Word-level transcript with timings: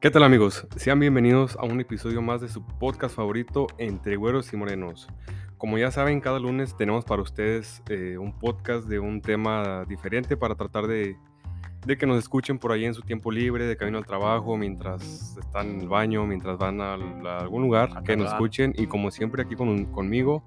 ¿Qué 0.00 0.10
tal 0.10 0.22
amigos? 0.22 0.66
Sean 0.76 0.98
bienvenidos 0.98 1.58
a 1.60 1.66
un 1.66 1.78
episodio 1.78 2.22
más 2.22 2.40
de 2.40 2.48
su 2.48 2.64
podcast 2.64 3.14
favorito 3.14 3.66
Entre 3.76 4.16
Güeros 4.16 4.50
y 4.50 4.56
Morenos. 4.56 5.08
Como 5.58 5.76
ya 5.76 5.90
saben, 5.90 6.22
cada 6.22 6.38
lunes 6.38 6.74
tenemos 6.74 7.04
para 7.04 7.20
ustedes 7.20 7.82
eh, 7.90 8.16
un 8.16 8.32
podcast 8.32 8.88
de 8.88 8.98
un 8.98 9.20
tema 9.20 9.84
diferente 9.84 10.38
para 10.38 10.54
tratar 10.54 10.86
de, 10.86 11.18
de, 11.84 11.98
que 11.98 12.06
nos 12.06 12.18
escuchen 12.18 12.58
por 12.58 12.72
ahí 12.72 12.86
en 12.86 12.94
su 12.94 13.02
tiempo 13.02 13.30
libre, 13.30 13.66
de 13.66 13.76
camino 13.76 13.98
al 13.98 14.06
trabajo, 14.06 14.56
mientras 14.56 15.36
están 15.36 15.68
en 15.68 15.80
el 15.82 15.88
baño, 15.88 16.24
mientras 16.24 16.56
van 16.56 16.80
a, 16.80 16.94
a 16.94 17.38
algún 17.40 17.60
lugar, 17.60 17.90
a 17.94 18.02
que 18.02 18.16
nos 18.16 18.32
escuchen. 18.32 18.72
Y 18.78 18.86
como 18.86 19.10
siempre 19.10 19.42
aquí 19.42 19.54
con, 19.54 19.84
conmigo, 19.84 20.42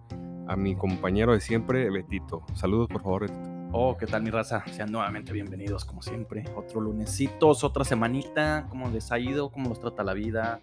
a 0.48 0.56
mi 0.56 0.76
compañero 0.76 1.32
de 1.32 1.42
siempre, 1.42 1.92
Betito. 1.92 2.44
Saludos 2.56 2.88
por 2.88 3.04
favor, 3.04 3.22
Betito. 3.28 3.63
Oh, 3.76 3.98
¿qué 3.98 4.06
tal 4.06 4.22
mi 4.22 4.30
raza? 4.30 4.64
Sean 4.68 4.92
nuevamente 4.92 5.34
bienvenidos 5.34 5.84
como 5.84 6.04
siempre. 6.04 6.46
Otro 6.56 6.80
lunesitos, 6.80 7.64
otra 7.64 7.84
semanita. 7.84 8.68
¿Cómo 8.70 8.88
les 8.90 9.12
ha 9.12 9.18
ido? 9.18 9.50
¿Cómo 9.50 9.70
los 9.70 9.80
trata 9.80 10.04
la 10.04 10.14
vida? 10.14 10.60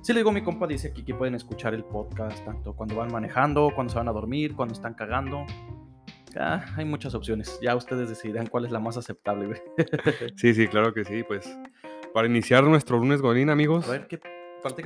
Si 0.00 0.12
le 0.12 0.18
digo, 0.18 0.32
mi 0.32 0.42
compa 0.42 0.66
dice 0.66 0.88
aquí 0.88 1.04
que 1.04 1.14
pueden 1.14 1.36
escuchar 1.36 1.72
el 1.72 1.84
podcast 1.84 2.44
tanto 2.44 2.74
cuando 2.74 2.96
van 2.96 3.12
manejando, 3.12 3.70
cuando 3.72 3.92
se 3.92 3.98
van 4.00 4.08
a 4.08 4.12
dormir, 4.12 4.56
cuando 4.56 4.74
están 4.74 4.94
cagando. 4.94 5.46
Ah, 6.36 6.64
hay 6.76 6.84
muchas 6.84 7.14
opciones. 7.14 7.60
Ya 7.62 7.76
ustedes 7.76 8.08
decidirán 8.08 8.48
cuál 8.48 8.64
es 8.64 8.72
la 8.72 8.80
más 8.80 8.96
aceptable. 8.96 9.62
sí, 10.34 10.52
sí, 10.52 10.66
claro 10.66 10.92
que 10.92 11.04
sí. 11.04 11.22
Pues 11.22 11.48
para 12.12 12.26
iniciar 12.26 12.64
nuestro 12.64 12.98
lunes 12.98 13.22
Godín, 13.22 13.50
amigos, 13.50 13.88
a 13.88 13.92
ver, 13.92 14.08
¿qué, 14.08 14.20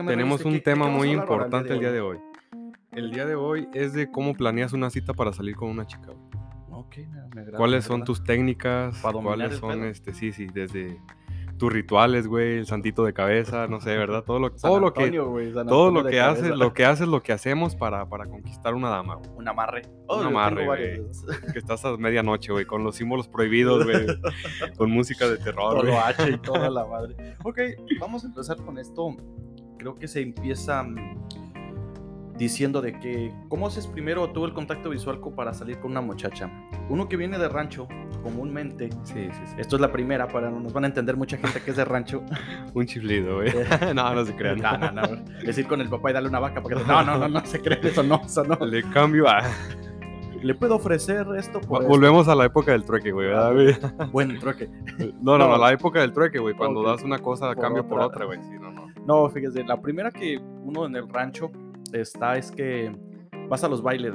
tenemos 0.07 0.45
un 0.45 0.53
¿qué, 0.53 0.61
tema 0.61 0.85
qué 0.85 0.93
muy 0.93 1.11
importante 1.11 1.73
el 1.73 1.81
día 1.81 1.91
de 1.91 2.03
hoy. 2.03 2.19
El 2.93 3.11
día 3.13 3.25
de 3.25 3.35
hoy 3.35 3.67
es 3.73 3.95
de 3.95 4.11
cómo 4.11 4.35
planeas 4.35 4.75
una 4.75 4.91
cita 4.91 5.15
para 5.15 5.33
salir 5.33 5.57
con 5.57 5.71
una 5.71 5.87
chica. 5.87 6.13
Ok, 6.77 6.97
me, 6.99 7.07
me 7.35 7.41
agrada, 7.43 7.57
¿Cuáles 7.59 7.85
me 7.85 7.89
son 7.89 8.05
tus 8.05 8.23
técnicas? 8.23 8.99
¿Cuáles 9.01 9.53
el 9.53 9.59
son, 9.59 9.81
pedo. 9.81 9.85
este, 9.87 10.13
sí, 10.13 10.33
sí, 10.33 10.47
desde 10.53 11.01
tus 11.57 11.73
rituales, 11.73 12.27
güey, 12.27 12.59
el 12.59 12.67
santito 12.67 13.03
de 13.05 13.15
cabeza, 13.15 13.67
no 13.67 13.81
sé, 13.81 13.97
¿verdad? 13.97 14.25
Todo 14.25 14.39
lo, 14.39 14.49
San 14.51 14.71
todo 14.71 14.79
lo 14.79 14.93
que, 14.93 15.11
todo 15.67 15.91
lo 15.91 16.05
que 16.05 16.21
haces, 16.21 16.43
cabeza. 16.43 16.57
lo 16.57 16.75
que 16.75 16.85
haces, 16.85 17.09
lo 17.09 17.23
que 17.23 17.33
hacemos 17.33 17.77
para, 17.77 18.07
para 18.11 18.27
conquistar 18.27 18.75
una 18.75 18.91
dama, 18.91 19.15
güey. 19.15 19.31
Un 19.37 19.49
amarre. 19.49 19.83
Oh, 20.07 20.17
Un 20.19 20.23
yo 20.25 20.29
amarre, 20.29 20.67
güey. 20.67 21.03
Que 21.55 21.59
estás 21.59 21.83
a 21.87 21.97
medianoche, 21.97 22.53
güey, 22.53 22.67
con 22.67 22.85
los 22.85 22.97
símbolos 22.97 23.27
prohibidos, 23.27 23.85
güey, 23.85 24.07
con 24.77 24.91
música 24.91 25.27
de 25.29 25.39
terror, 25.39 25.71
Todo 25.73 25.81
güey. 25.81 25.93
lo 25.95 26.01
H 26.01 26.31
y 26.31 26.39
toda 26.39 26.69
la 26.69 26.85
madre. 26.89 27.37
Ok, 27.43 27.59
vamos 27.99 28.25
a 28.25 28.27
empezar 28.27 28.59
con 28.59 28.79
esto. 28.79 29.17
Creo 29.79 29.95
que 29.95 30.09
se 30.09 30.21
empieza 30.21 30.83
mm, 30.83 31.46
diciendo 32.39 32.81
de 32.83 32.99
que, 32.99 33.33
¿cómo 33.49 33.67
haces 33.67 33.87
primero 33.87 34.31
tú 34.31 34.45
el 34.45 34.53
contacto 34.53 34.91
visual 34.91 35.21
para 35.35 35.55
salir 35.55 35.79
con 35.79 35.91
una 35.93 36.01
muchacha? 36.01 36.51
Uno 36.89 37.09
que 37.09 37.17
viene 37.17 37.39
de 37.39 37.49
rancho, 37.49 37.89
comúnmente, 38.23 38.91
Sí, 39.05 39.29
sí, 39.33 39.41
sí. 39.47 39.55
esto 39.59 39.77
es 39.77 39.81
la 39.83 39.91
primera, 39.93 40.29
para 40.29 40.51
nos 40.51 40.73
van 40.73 40.85
a 40.85 40.87
entender 40.89 41.17
mucha 41.17 41.37
gente 41.39 41.61
que 41.61 41.71
es 41.71 41.77
de 41.77 41.85
rancho. 41.85 42.23
Un 42.75 42.87
chiflido, 42.87 43.37
güey. 43.37 43.53
no, 43.95 44.15
no 44.15 44.25
se 44.25 44.35
crean. 44.37 44.59
no, 44.59 44.77
no, 44.79 44.91
no. 44.93 45.07
Decir 45.45 45.67
con 45.67 45.81
el 45.81 45.89
papá 45.89 46.11
y 46.11 46.15
darle 46.15 46.29
una 46.29 46.41
vaca, 46.41 46.61
porque 46.61 46.77
no, 46.87 47.03
no, 47.05 47.19
no, 47.19 47.29
no 47.29 47.45
se 47.47 47.61
cree 47.61 47.81
eso, 47.83 48.03
no, 48.03 48.21
eso 48.25 48.45
no. 48.45 48.57
Le 48.67 48.83
cambio 48.91 49.29
a... 49.29 49.43
Le 50.43 50.55
puedo 50.55 50.77
ofrecer 50.77 51.27
esto 51.39 51.61
por 51.63 51.81
esto? 51.83 51.89
Volvemos 51.89 52.29
a 52.29 52.35
la 52.35 52.45
época 52.45 52.71
del 52.73 52.85
trueque, 52.85 53.11
güey, 53.11 53.29
¿verdad, 53.29 53.53
güey? 53.55 53.75
Buen 54.13 54.39
trueque. 54.39 54.69
No, 55.21 55.39
no, 55.39 55.39
no, 55.39 55.49
No. 55.49 55.59
la 55.59 55.73
época 55.73 56.01
del 56.01 56.13
trueque, 56.13 56.39
güey, 56.39 56.55
cuando 56.55 56.83
das 56.83 57.03
una 57.03 57.19
cosa 57.19 57.51
a 57.51 57.55
Por 57.55 57.63
cambio 57.65 57.89
por 57.89 58.01
otra. 58.01 58.27
otra, 58.27 58.27
güey. 58.27 58.39
Sí, 58.45 58.57
no, 58.61 58.71
no. 58.71 58.87
No, 59.07 59.29
fíjese, 59.31 59.65
la 59.65 59.81
primera 59.81 60.11
que 60.11 60.39
uno 60.39 60.85
en 60.87 60.95
el 60.95 61.09
rancho 61.09 61.51
está 61.93 62.37
es 62.37 62.51
que 62.51 62.95
vas 63.49 63.63
a 63.65 63.69
los 63.69 63.83
bailes. 63.83 64.15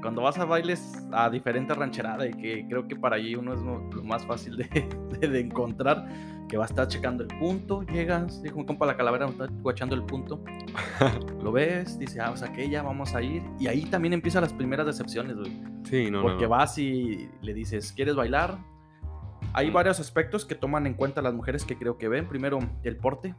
Cuando 0.00 0.22
vas 0.22 0.38
a 0.38 0.44
bailes 0.44 1.04
a 1.12 1.28
diferentes 1.28 1.76
rancheradas 1.76 2.28
y 2.28 2.32
que 2.34 2.66
creo 2.68 2.86
que 2.86 2.94
para 2.94 3.16
allí 3.16 3.34
uno 3.34 3.52
es 3.52 3.60
lo, 3.60 3.80
más 4.04 4.24
fácil 4.24 4.56
de, 4.56 4.68
de- 5.20 5.28
de 5.28 5.40
encontrar, 5.40 6.06
que 6.48 6.56
va 6.56 6.64
a 6.64 6.66
estar 6.66 6.86
checando 6.86 7.24
el 7.24 7.28
punto, 7.40 7.82
llegas, 7.82 8.40
dijo 8.42 8.56
mi 8.58 8.64
compa 8.64 8.86
la 8.86 8.96
calavera, 8.96 9.26
está 9.26 9.48
guachando 9.60 9.96
el 9.96 10.04
punto, 10.04 10.42
lo 11.42 11.50
ves, 11.50 11.98
dice, 11.98 12.20
ah, 12.20 12.28
pues 12.30 12.42
aquella, 12.42 12.82
vamos 12.82 13.14
a 13.16 13.22
ir, 13.22 13.42
y 13.58 13.66
ahí 13.66 13.84
también 13.86 14.12
empiezan 14.14 14.42
las 14.42 14.52
primeras 14.52 14.86
decepciones, 14.86 15.36
güey. 15.36 15.60
Sí, 15.82 16.10
no, 16.12 16.18
no, 16.18 16.22
Porque 16.22 16.44
no. 16.44 16.50
vas 16.50 16.78
y 16.78 17.28
le 17.42 17.52
dices, 17.52 17.92
¿quieres 17.92 18.14
bailar? 18.14 18.56
Hay 19.52 19.70
varios 19.70 19.98
aspectos 19.98 20.44
que 20.44 20.54
toman 20.54 20.86
en 20.86 20.94
cuenta 20.94 21.22
las 21.22 21.34
mujeres 21.34 21.64
que 21.64 21.76
creo 21.76 21.98
que 21.98 22.06
ven. 22.08 22.28
Primero, 22.28 22.58
el 22.84 22.96
porte. 22.96 23.34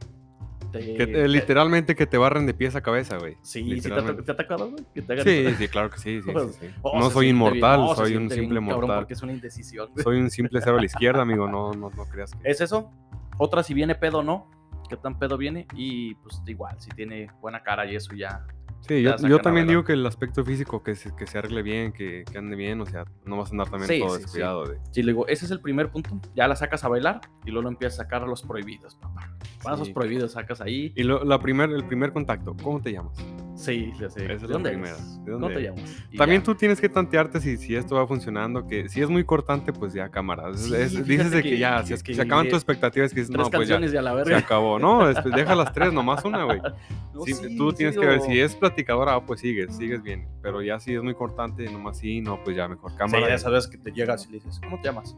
Te- 0.72 0.94
Que, 0.94 1.06
te- 1.06 1.24
eh, 1.24 1.28
literalmente 1.28 1.94
que 1.96 2.06
te 2.06 2.16
barren 2.18 2.46
de 2.46 2.54
pies 2.54 2.76
a 2.76 2.80
cabeza, 2.80 3.18
güey. 3.18 3.36
Sí, 3.42 3.80
sí 3.80 3.88
te, 3.88 3.94
ha 3.94 4.36
tocado, 4.36 4.70
güey, 4.70 4.84
que 4.94 5.02
te 5.02 5.12
hagan 5.12 5.24
Sí, 5.24 5.54
sí, 5.58 5.68
claro 5.68 5.90
que 5.90 5.98
sí, 5.98 6.20
sí, 6.22 6.30
sí, 6.52 6.52
sí. 6.60 6.66
Oh, 6.82 6.98
No 6.98 7.10
soy 7.10 7.28
inmortal, 7.28 7.96
soy 7.96 8.16
un 8.16 8.28
bien, 8.28 8.40
simple 8.40 8.60
cabrón, 8.60 8.80
mortal. 8.80 8.98
porque 9.00 9.14
es 9.14 9.22
una 9.22 9.32
indecisión. 9.32 9.90
güey. 9.92 10.04
Soy 10.04 10.18
un 10.20 10.30
simple 10.30 10.60
cero 10.62 10.76
a 10.76 10.80
la 10.80 10.86
izquierda, 10.86 11.22
amigo, 11.22 11.48
no, 11.48 11.72
no, 11.72 11.90
no 11.90 12.04
creas 12.06 12.32
que... 12.32 12.38
Es 12.50 12.60
eso. 12.60 12.90
Otra, 13.38 13.62
si 13.62 13.74
viene 13.74 13.94
pedo 13.94 14.18
o 14.18 14.22
no. 14.22 14.50
¿Qué 14.88 14.96
tan 14.96 15.18
pedo 15.20 15.36
viene? 15.38 15.66
Y 15.74 16.14
pues 16.16 16.42
igual, 16.46 16.74
si 16.80 16.90
tiene 16.90 17.28
buena 17.40 17.62
cara 17.62 17.86
y 17.86 17.94
eso 17.94 18.12
ya. 18.14 18.44
Sí, 18.86 19.02
yo, 19.02 19.16
yo 19.18 19.36
a 19.36 19.42
también 19.42 19.66
digo 19.68 19.84
que 19.84 19.92
el 19.92 20.04
aspecto 20.06 20.44
físico, 20.44 20.82
que 20.82 20.96
se, 20.96 21.14
que 21.14 21.26
se 21.26 21.38
arregle 21.38 21.62
bien, 21.62 21.92
que, 21.92 22.24
que 22.30 22.38
ande 22.38 22.56
bien, 22.56 22.80
o 22.80 22.86
sea, 22.86 23.04
no 23.24 23.36
vas 23.36 23.48
a 23.48 23.52
andar 23.52 23.70
también 23.70 23.88
Sí, 23.88 24.00
todo 24.00 24.10
sí, 24.10 24.16
sí. 24.16 24.22
descuidado 24.22 24.66
de... 24.66 24.78
Si 24.90 25.02
le 25.02 25.12
digo, 25.12 25.26
ese 25.28 25.44
es 25.44 25.50
el 25.50 25.60
primer 25.60 25.90
punto, 25.90 26.18
ya 26.34 26.48
la 26.48 26.56
sacas 26.56 26.82
a 26.84 26.88
bailar 26.88 27.20
y 27.44 27.50
luego 27.50 27.62
lo 27.62 27.68
empiezas 27.68 28.00
a 28.00 28.02
sacar 28.04 28.22
a 28.22 28.26
los 28.26 28.42
prohibidos, 28.42 28.96
papá. 28.96 29.32
Pasos 29.62 29.88
Sí. 29.88 29.92
prohibidos 29.92 30.32
sacas 30.32 30.60
ahí. 30.60 30.92
Y 30.96 31.02
lo- 31.02 31.22
la 31.24 31.38
primer, 31.38 31.70
el 31.70 31.84
primer 31.84 32.12
contacto, 32.12 32.56
¿cómo 32.62 32.80
te 32.80 32.92
llamas? 32.92 33.16
Sí, 33.54 33.92
ya 34.00 34.08
sé. 34.08 34.24
Esa 34.24 34.32
es 34.34 34.40
¿De 34.42 34.46
la 34.48 34.52
dónde 34.54 34.70
primera. 34.70 34.96
¿De 34.96 35.02
¿Cómo 35.32 35.38
dónde 35.38 35.48
te 35.48 35.60
eres? 35.66 35.76
llamas? 35.76 36.04
También 36.16 36.40
ya. 36.40 36.44
tú 36.46 36.54
tienes 36.54 36.80
que 36.80 36.88
tantearte 36.88 37.40
si, 37.40 37.58
si 37.58 37.76
esto 37.76 37.96
va 37.96 38.06
funcionando, 38.06 38.66
que 38.66 38.88
si 38.88 39.02
es 39.02 39.10
muy 39.10 39.22
cortante, 39.24 39.74
pues 39.74 39.92
ya 39.92 40.08
cámara. 40.08 40.54
Sí, 40.54 40.74
es- 40.74 41.06
dices 41.06 41.30
que, 41.30 41.42
que- 41.42 41.58
ya, 41.58 41.82
si 41.84 41.92
es- 41.92 42.02
que 42.02 42.14
se 42.14 42.22
acaban 42.22 42.46
tus 42.46 42.54
expectativas, 42.54 43.12
que 43.12 43.20
dices, 43.20 43.30
Tres 43.30 43.44
no, 43.44 43.50
pues 43.50 43.68
ya, 43.68 43.76
a 43.76 44.02
la 44.02 44.24
se 44.24 44.34
acabó. 44.34 44.78
No, 44.78 45.06
después 45.06 45.34
deja 45.34 45.54
las 45.54 45.72
tres, 45.74 45.92
nomás 45.92 46.24
una, 46.24 46.44
güey. 46.44 46.60
No, 47.12 47.22
Sí, 47.22 47.34
sí, 47.34 47.56
tú 47.56 47.70
sí, 47.72 47.76
tienes 47.78 47.98
que 47.98 48.06
ver, 48.06 48.20
si 48.20 48.38
es 48.40 48.54
platicadora, 48.70 49.14
ah, 49.14 49.24
pues 49.24 49.40
sigues, 49.40 49.76
sigues 49.76 50.02
bien. 50.02 50.26
Pero 50.42 50.62
ya 50.62 50.78
si 50.80 50.94
es 50.94 51.02
muy 51.02 51.14
cortante, 51.14 51.64
nomás 51.70 51.98
sí, 51.98 52.20
no, 52.20 52.42
pues 52.44 52.56
ya 52.56 52.68
mejor 52.68 52.90
Sí, 52.92 52.96
cámara. 52.96 53.26
de 53.26 53.34
esas 53.34 53.52
veces 53.52 53.70
que 53.70 53.78
te 53.78 53.92
llegas 53.92 54.26
y 54.26 54.28
le 54.32 54.34
dices, 54.34 54.60
¿cómo 54.62 54.80
te 54.80 54.88
llamas? 54.88 55.16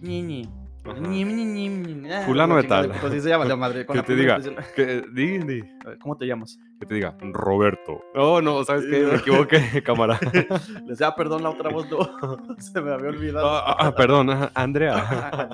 Ñiñi. 0.00 0.48
Ajá. 0.84 0.98
Ñi, 0.98 1.22
ñi, 1.24 1.44
ñi, 1.44 1.68
ñi. 1.68 2.10
Ah, 2.10 2.22
Fulano 2.26 2.56
la 2.56 2.62
de 2.62 2.68
tal. 2.68 2.90
Así 2.90 3.20
se 3.20 3.28
llama 3.28 3.44
la 3.44 3.54
madre. 3.54 3.86
con 3.86 3.94
Que 3.94 3.98
la 4.00 4.04
te 4.04 4.16
diga. 4.16 4.40
Que, 4.74 5.04
di, 5.14 5.38
di, 5.38 5.62
¿Cómo 6.00 6.16
te 6.16 6.26
llamas? 6.26 6.58
que 6.80 6.86
te 6.86 6.94
diga, 6.96 7.16
Roberto. 7.20 8.00
Oh, 8.16 8.42
no, 8.42 8.64
¿sabes 8.64 8.86
qué? 8.90 9.04
Me 9.04 9.14
equivoqué, 9.18 9.80
cámara. 9.84 10.18
Le 10.32 10.48
decía, 10.88 11.06
ah, 11.08 11.14
perdón, 11.14 11.44
la 11.44 11.50
otra 11.50 11.70
voz 11.70 11.88
no. 11.88 12.56
Se 12.58 12.80
me 12.80 12.92
había 12.92 13.10
olvidado. 13.10 13.48
Ah, 13.48 13.76
ah, 13.78 13.94
perdón, 13.94 14.30
ajá, 14.30 14.50
Andrea. 14.54 15.48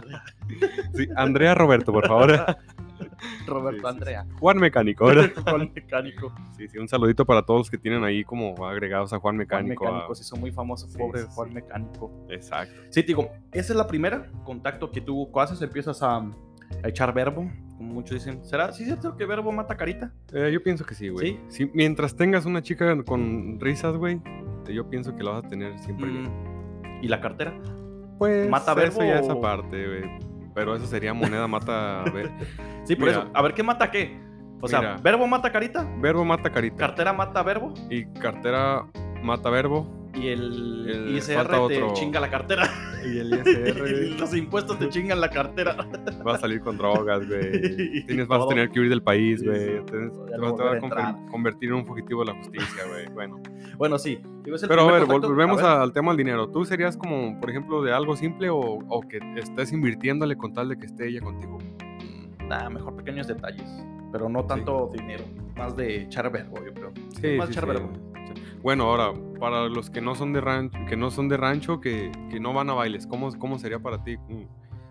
Sí, 0.94 1.06
Andrea 1.14 1.54
Roberto, 1.54 1.92
por 1.92 2.08
favor. 2.08 2.56
Roberto 3.46 3.78
Sí, 3.80 3.80
sí, 3.82 3.94
Andrea. 3.98 4.26
Juan 4.38 4.58
Mecánico, 4.58 5.06
¿verdad? 5.06 5.30
Juan 5.44 5.70
Mecánico. 5.74 6.32
Sí, 6.56 6.68
sí, 6.68 6.78
un 6.78 6.88
saludito 6.88 7.24
para 7.24 7.42
todos 7.42 7.60
los 7.60 7.70
que 7.70 7.78
tienen 7.78 8.04
ahí 8.04 8.24
como 8.24 8.54
agregados 8.66 9.12
a 9.12 9.18
Juan 9.18 9.36
Juan 9.36 9.36
Mecánico. 9.38 9.86
a- 9.86 9.90
Mecánico, 9.92 10.14
se 10.14 10.22
hizo 10.22 10.36
muy 10.36 10.50
famoso, 10.52 10.86
Sí, 10.88 10.98
pobre 10.98 11.22
Juan. 11.24 11.52
Mecánico. 11.54 12.26
Exacto. 12.30 12.74
Sí, 12.90 13.02
te 13.02 13.06
digo, 13.08 13.30
esa 13.52 13.72
es 13.72 13.76
la 13.76 13.86
primera 13.86 14.30
contacto 14.44 14.90
que 14.90 15.00
tú 15.00 15.28
haces, 15.40 15.60
empiezas 15.62 16.02
a, 16.02 16.16
a 16.18 16.88
echar 16.88 17.12
verbo, 17.14 17.50
como 17.76 17.94
muchos 17.94 18.12
dicen. 18.14 18.44
¿Será? 18.44 18.72
¿Sí 18.72 18.82
es 18.82 18.88
cierto 18.88 19.16
que 19.16 19.24
verbo 19.24 19.52
mata 19.52 19.76
carita? 19.76 20.12
Eh, 20.32 20.50
yo 20.52 20.62
pienso 20.62 20.84
que 20.84 20.94
sí, 20.94 21.08
güey. 21.08 21.38
¿Sí? 21.48 21.70
Mientras 21.74 22.16
tengas 22.16 22.44
una 22.44 22.62
chica 22.62 23.02
con 23.04 23.58
risas, 23.60 23.96
güey, 23.96 24.20
yo 24.68 24.88
pienso 24.90 25.14
que 25.16 25.22
la 25.22 25.30
vas 25.32 25.44
a 25.44 25.48
tener 25.48 25.78
siempre 25.78 26.08
bien. 26.10 26.24
Mm, 26.24 27.04
¿Y 27.04 27.08
la 27.08 27.20
cartera? 27.20 27.54
Pues 28.18 28.50
¿Mata 28.50 28.72
eso 28.72 28.98
verbo 28.98 29.00
ya 29.02 29.20
es 29.20 29.28
o- 29.28 29.32
aparte, 29.38 29.86
güey. 29.86 30.27
Pero 30.58 30.74
eso 30.74 30.86
sería 30.86 31.14
moneda 31.14 31.46
mata... 31.46 32.02
ver- 32.12 32.32
Sí, 32.84 32.96
por 32.96 33.06
Mira. 33.08 33.20
eso. 33.20 33.30
A 33.32 33.42
ver, 33.42 33.54
¿qué 33.54 33.62
mata 33.62 33.90
qué? 33.92 34.20
O 34.60 34.66
sea, 34.66 34.96
verbo 35.00 35.24
mata 35.28 35.52
carita, 35.52 35.86
verbo 36.00 36.24
mata 36.24 36.50
carita. 36.50 36.76
cartera 36.76 37.12
mata 37.12 37.44
verbo 37.44 37.72
y 37.88 38.06
cartera 38.06 38.86
mata 39.22 39.50
verbo. 39.50 39.86
y 40.14 40.26
el, 40.28 41.14
El- 41.14 41.22
falta 41.22 41.52
te 41.68 41.80
otro. 41.82 41.92
chinga 41.94 42.18
la 42.18 42.28
cartera. 42.28 42.68
Y 43.04 43.18
el 43.18 43.32
ISR 44.14 44.20
los 44.20 44.34
impuestos 44.34 44.78
te 44.78 44.88
chingan 44.88 45.20
la 45.20 45.30
cartera. 45.30 45.76
va 46.26 46.34
a 46.34 46.38
salir 46.38 46.60
con 46.60 46.76
drogas, 46.76 47.26
güey. 47.26 48.04
Tienes, 48.06 48.26
vas 48.28 48.44
a 48.44 48.48
tener 48.48 48.70
que 48.70 48.80
huir 48.80 48.88
del 48.90 49.02
país, 49.02 49.40
Sí, 49.40 49.46
güey. 49.46 49.78
sí. 49.78 49.84
Te 49.86 50.38
vas 50.38 50.60
a, 50.60 51.08
a 51.10 51.26
convertir 51.30 51.70
en 51.70 51.76
un 51.76 51.86
fugitivo 51.86 52.24
de 52.24 52.32
la 52.32 52.38
justicia, 52.38 52.84
güey. 52.88 53.06
Bueno. 53.14 53.40
Bueno, 53.76 53.98
sí. 53.98 54.18
Pero 54.66 54.82
a 54.88 54.92
ver, 54.92 55.02
contacto. 55.02 55.28
volvemos 55.28 55.58
ver. 55.58 55.66
al 55.66 55.92
tema 55.92 56.10
del 56.12 56.18
dinero. 56.18 56.48
¿Tú 56.48 56.64
serías 56.64 56.96
como, 56.96 57.38
por 57.40 57.50
ejemplo, 57.50 57.82
de 57.82 57.92
algo 57.92 58.16
simple 58.16 58.48
o, 58.50 58.58
o 58.60 59.00
que 59.02 59.18
estés 59.36 59.72
invirtiéndole 59.72 60.36
con 60.36 60.52
tal 60.52 60.68
de 60.70 60.78
que 60.78 60.86
esté 60.86 61.08
ella 61.08 61.20
contigo? 61.20 61.58
Nah, 62.48 62.68
mejor 62.70 62.96
pequeños 62.96 63.26
detalles. 63.28 63.68
Pero 64.10 64.28
no 64.28 64.44
tanto 64.46 64.90
dinero. 64.96 65.22
Más 65.56 65.76
de 65.76 66.02
echar 66.04 66.30
verbo, 66.32 66.56
yo 66.64 66.72
creo. 66.72 66.92
Sí, 67.20 67.36
más 67.36 67.48
sí, 67.48 67.52
echar 67.52 67.64
sí. 67.64 67.70
verbo. 67.70 67.90
Bueno, 68.62 68.84
ahora, 68.84 69.12
para 69.40 69.68
los 69.68 69.88
que 69.90 70.00
no 70.00 70.14
son 70.14 70.32
de 70.32 70.40
rancho, 70.40 70.78
que 70.88 70.96
no 70.96 71.10
son 71.10 71.28
de 71.28 71.36
rancho, 71.36 71.80
que, 71.80 72.10
que 72.30 72.40
no 72.40 72.52
van 72.52 72.68
a 72.70 72.74
bailes, 72.74 73.06
¿cómo, 73.06 73.30
cómo 73.38 73.58
sería 73.58 73.78
para 73.78 74.02
ti? 74.02 74.16
mm, 74.16 74.42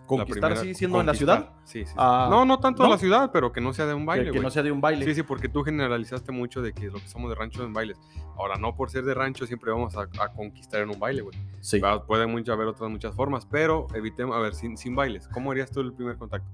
Conquistar 0.07 0.53
así 0.53 0.73
siendo 0.73 1.01
en 1.01 1.05
la 1.05 1.13
ciudad. 1.13 1.49
Sí, 1.65 1.79
sí. 1.81 1.87
sí. 1.87 1.93
Ah, 1.97 2.29
no, 2.31 2.45
no 2.45 2.59
tanto 2.61 2.81
en 2.83 2.87
¿no? 2.87 2.93
la 2.95 2.97
ciudad, 2.97 3.29
pero 3.33 3.51
que 3.51 3.59
no 3.59 3.73
sea 3.73 3.85
de 3.85 3.93
un 3.93 4.03
Que- 4.03 4.05
baile, 4.05 4.23
que, 4.25 4.29
güey. 4.31 4.41
no 4.41 4.49
sea 4.49 4.63
de 4.63 4.71
un 4.71 4.79
baile. 4.79 5.03
Sí, 5.03 5.13
sí, 5.15 5.21
porque 5.23 5.49
tú 5.49 5.63
generalizaste 5.63 6.31
mucho 6.31 6.61
de 6.61 6.71
que 6.71 6.85
lo 6.87 6.93
que 6.93 7.09
somos 7.09 7.27
de 7.29 7.35
rancho 7.35 7.61
en 7.65 7.73
bailes. 7.73 7.99
Ahora, 8.37 8.55
no 8.55 8.73
por 8.73 8.89
ser 8.89 9.03
de 9.03 9.13
rancho 9.13 9.45
siempre 9.45 9.69
vamos 9.69 9.97
a, 9.97 10.03
a 10.03 10.29
conquistar 10.33 10.79
en 10.81 10.91
un 10.91 10.97
baile, 10.99 11.23
güey. 11.23 11.37
Sí. 11.59 11.81
Va- 11.81 12.05
Puede 12.05 12.25
mucho 12.25 12.53
haber 12.53 12.67
otras 12.67 12.89
muchas 12.89 13.13
formas, 13.15 13.45
pero 13.45 13.87
evitemos, 13.95 14.33
a 14.33 14.39
ver, 14.39 14.55
sin, 14.55 14.77
sin 14.77 14.95
bailes, 14.95 15.27
¿cómo 15.27 15.51
harías 15.51 15.69
tú 15.71 15.81
el 15.81 15.91
primer 15.91 16.15
contacto? 16.17 16.47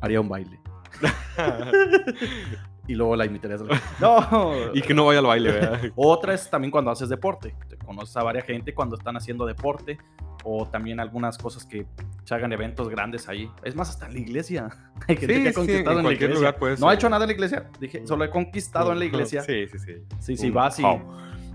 Haría 0.00 0.18
un 0.22 0.28
baile. 0.30 0.58
y 2.86 2.94
luego 2.94 3.16
la 3.16 3.24
invitarías. 3.24 3.60
al- 3.62 3.68
No. 4.00 4.52
y 4.74 4.82
que 4.82 4.94
no 4.94 5.06
vaya 5.06 5.20
al 5.20 5.26
baile, 5.26 5.52
¿verdad? 5.52 5.80
Otra 5.96 6.34
es 6.34 6.48
también 6.50 6.70
cuando 6.70 6.90
haces 6.90 7.08
deporte. 7.08 7.54
Te 7.68 7.76
conoces 7.78 8.16
a 8.16 8.22
varias 8.22 8.44
gente 8.44 8.74
cuando 8.74 8.96
están 8.96 9.16
haciendo 9.16 9.46
deporte 9.46 9.98
o 10.44 10.66
también 10.68 11.00
algunas 11.00 11.38
cosas 11.38 11.64
que 11.64 11.86
se 12.24 12.34
hagan 12.34 12.52
eventos 12.52 12.88
grandes 12.90 13.28
ahí. 13.28 13.50
Es 13.62 13.74
más, 13.74 13.88
hasta 13.88 14.06
en 14.06 14.12
la 14.14 14.18
iglesia. 14.20 14.68
Hay 15.08 15.16
gente 15.16 15.34
Sí, 15.36 15.42
que 15.42 15.48
ha 15.48 15.52
sí, 15.52 15.56
conquistado 15.56 15.92
en 15.92 15.98
en, 16.00 16.04
la 16.06 16.12
iglesia. 16.12 16.34
lugar 16.34 16.56
no 16.78 16.86
ha 16.88 16.90
ser. 16.90 16.98
hecho 16.98 17.08
nada 17.08 17.24
en 17.24 17.28
la 17.28 17.32
iglesia. 17.34 17.70
Dije, 17.80 18.06
solo 18.06 18.24
he 18.24 18.30
conquistado 18.30 18.92
en 18.92 18.98
la 18.98 19.04
iglesia. 19.06 19.42
Sí, 19.42 19.66
sí, 19.68 19.78
sí. 19.78 19.92
Sí, 20.18 20.36
sí, 20.36 20.50
vas 20.50 20.78
y. 20.78 20.82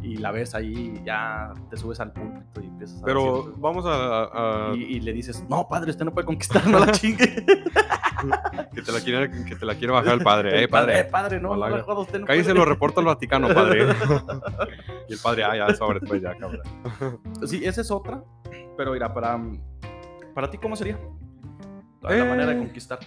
y 0.01 0.17
la 0.17 0.31
ves 0.31 0.55
ahí, 0.55 1.01
ya 1.05 1.53
te 1.69 1.77
subes 1.77 1.99
al 1.99 2.11
púlpito 2.13 2.61
y 2.61 2.65
empiezas 2.67 3.01
a 3.01 3.05
Pero 3.05 3.43
decir- 3.43 3.53
vamos 3.57 3.85
a, 3.85 4.69
a- 4.71 4.75
y, 4.75 4.83
y 4.83 4.99
le 5.01 5.13
dices, 5.13 5.43
no, 5.49 5.67
padre, 5.67 5.91
usted 5.91 6.05
no 6.05 6.11
puede 6.13 6.25
conquistar, 6.25 6.65
no 6.67 6.79
la 6.79 6.91
chingue. 6.91 7.45
que 8.73 8.81
te 8.81 8.91
la 8.91 8.99
quiere 9.01 9.29
que 9.45 9.55
te 9.55 9.65
la 9.65 9.75
quiere 9.75 9.93
bajar 9.93 10.13
el 10.15 10.23
padre, 10.23 10.59
eh, 10.59 10.63
eh, 10.63 10.67
padre. 10.67 11.03
padre, 11.05 11.39
no, 11.39 11.55
no 11.55 11.67
la 11.69 11.81
joda, 11.83 11.99
usted 12.01 12.19
no 12.19 12.25
Cállese, 12.25 12.49
puede". 12.51 12.59
lo 12.59 12.65
reporta 12.65 12.99
al 12.99 13.05
Vaticano, 13.07 13.47
padre. 13.53 13.87
y 15.09 15.13
el 15.13 15.19
padre, 15.19 15.43
ah, 15.45 15.55
ya, 15.55 15.73
sobre, 15.75 15.99
pues 16.01 16.21
ya, 16.21 16.35
cabrón. 16.35 16.61
Sí, 17.45 17.61
esa 17.63 17.81
es 17.81 17.91
otra. 17.91 18.23
Pero 18.77 18.91
mira, 18.93 19.13
para, 19.13 19.39
para 20.33 20.49
ti, 20.49 20.57
¿cómo 20.57 20.75
sería? 20.75 20.97
La, 22.01 22.11
la 22.11 22.25
manera 22.25 22.47
de 22.47 22.55
Eh. 22.55 22.57
conquistar. 22.59 22.99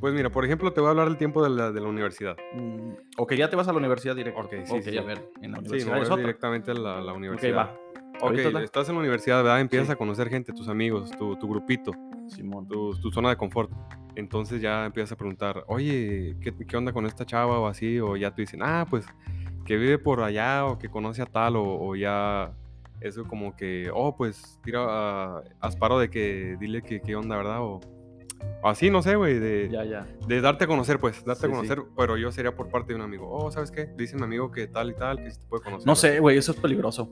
Pues 0.00 0.14
mira, 0.14 0.30
por 0.30 0.44
ejemplo, 0.44 0.72
te 0.72 0.80
voy 0.80 0.88
a 0.88 0.90
hablar 0.90 1.08
del 1.08 1.16
tiempo 1.16 1.42
de 1.42 1.50
la, 1.50 1.72
de 1.72 1.80
la 1.80 1.88
universidad. 1.88 2.36
Mm, 2.54 2.92
ok, 3.16 3.32
ya 3.34 3.50
te 3.50 3.56
vas 3.56 3.66
a 3.68 3.72
la 3.72 3.78
universidad 3.78 4.14
directo. 4.14 4.40
Ok, 4.40 4.52
sí, 4.64 4.72
Ok, 4.72 4.82
sí. 4.82 4.98
a 4.98 5.02
ver, 5.02 5.18
en 5.42 5.52
la 5.52 5.58
Sí, 5.58 5.64
universidad 5.64 5.96
es 6.02 6.04
otra. 6.10 6.16
directamente 6.16 6.70
a 6.70 6.74
la, 6.74 7.00
la 7.00 7.12
Ok, 7.12 7.18
universidad. 7.18 7.56
va. 7.56 7.76
Ok, 8.20 8.22
Ahorita 8.22 8.42
está- 8.48 8.62
estás 8.62 8.88
en 8.88 8.94
la 8.96 9.00
universidad, 9.00 9.38
¿verdad? 9.42 9.60
Empiezas 9.60 9.88
Sí. 9.88 9.92
a 9.92 9.96
conocer 9.96 10.28
gente, 10.28 10.52
tus 10.52 10.68
amigos, 10.68 11.10
tu, 11.18 11.36
tu 11.36 11.48
grupito, 11.48 11.92
Simón. 12.28 12.66
tu, 12.68 12.94
tu 13.00 13.10
zona 13.10 13.30
de 13.30 13.36
confort. 13.36 13.70
Entonces 14.16 14.60
ya 14.60 14.86
empiezas 14.86 15.12
a 15.12 15.16
preguntar, 15.16 15.64
oye, 15.68 16.36
¿qué, 16.40 16.52
qué 16.66 16.76
onda 16.76 16.92
con 16.92 17.06
esta 17.06 17.24
chava 17.24 17.58
o 17.60 17.66
así? 17.66 18.00
O 18.00 18.16
ya 18.16 18.32
te 18.32 18.42
dicen, 18.42 18.60
ah, 18.62 18.86
pues 18.88 19.06
que 19.64 19.76
vive 19.76 19.98
por 19.98 20.22
allá 20.22 20.64
o 20.66 20.78
que 20.78 20.88
conoce 20.88 21.22
a 21.22 21.26
tal 21.26 21.56
o, 21.56 21.62
o 21.64 21.94
ya 21.94 22.52
eso 23.00 23.24
como 23.24 23.54
que, 23.54 23.90
oh, 23.94 24.16
pues 24.16 24.58
tira 24.64 24.84
a 25.36 25.42
asparo 25.60 25.98
de 26.00 26.08
que 26.10 26.56
dile 26.58 26.82
que 26.82 27.00
qué 27.00 27.14
onda, 27.14 27.36
¿verdad? 27.36 27.60
O 27.62 27.80
así, 28.62 28.90
no 28.90 29.02
sé, 29.02 29.16
güey, 29.16 29.38
de, 29.38 29.68
Ya, 29.70 29.84
ya. 29.84 30.06
de 30.26 30.40
darte 30.40 30.64
a 30.64 30.66
conocer, 30.66 30.98
pues, 30.98 31.24
darte 31.24 31.46
a 31.46 31.48
sí. 31.48 31.54
conocer, 31.54 31.82
pero 31.96 32.16
yo 32.16 32.30
sería 32.32 32.54
por 32.54 32.68
parte 32.68 32.92
de 32.92 32.96
un 32.96 33.02
amigo. 33.02 33.28
Oh, 33.30 33.50
¿sabes 33.50 33.70
qué? 33.70 33.86
Dice 33.96 34.16
mi 34.16 34.22
amigo 34.24 34.50
que 34.50 34.66
tal 34.66 34.90
y 34.90 34.94
tal, 34.94 35.18
que 35.22 35.30
si 35.30 35.38
te 35.40 35.46
puede 35.46 35.62
conocer. 35.62 35.86
No 35.86 35.94
sé, 35.96 36.20
güey, 36.20 36.38
eso 36.38 36.52
es 36.52 36.58
peligroso. 36.58 37.08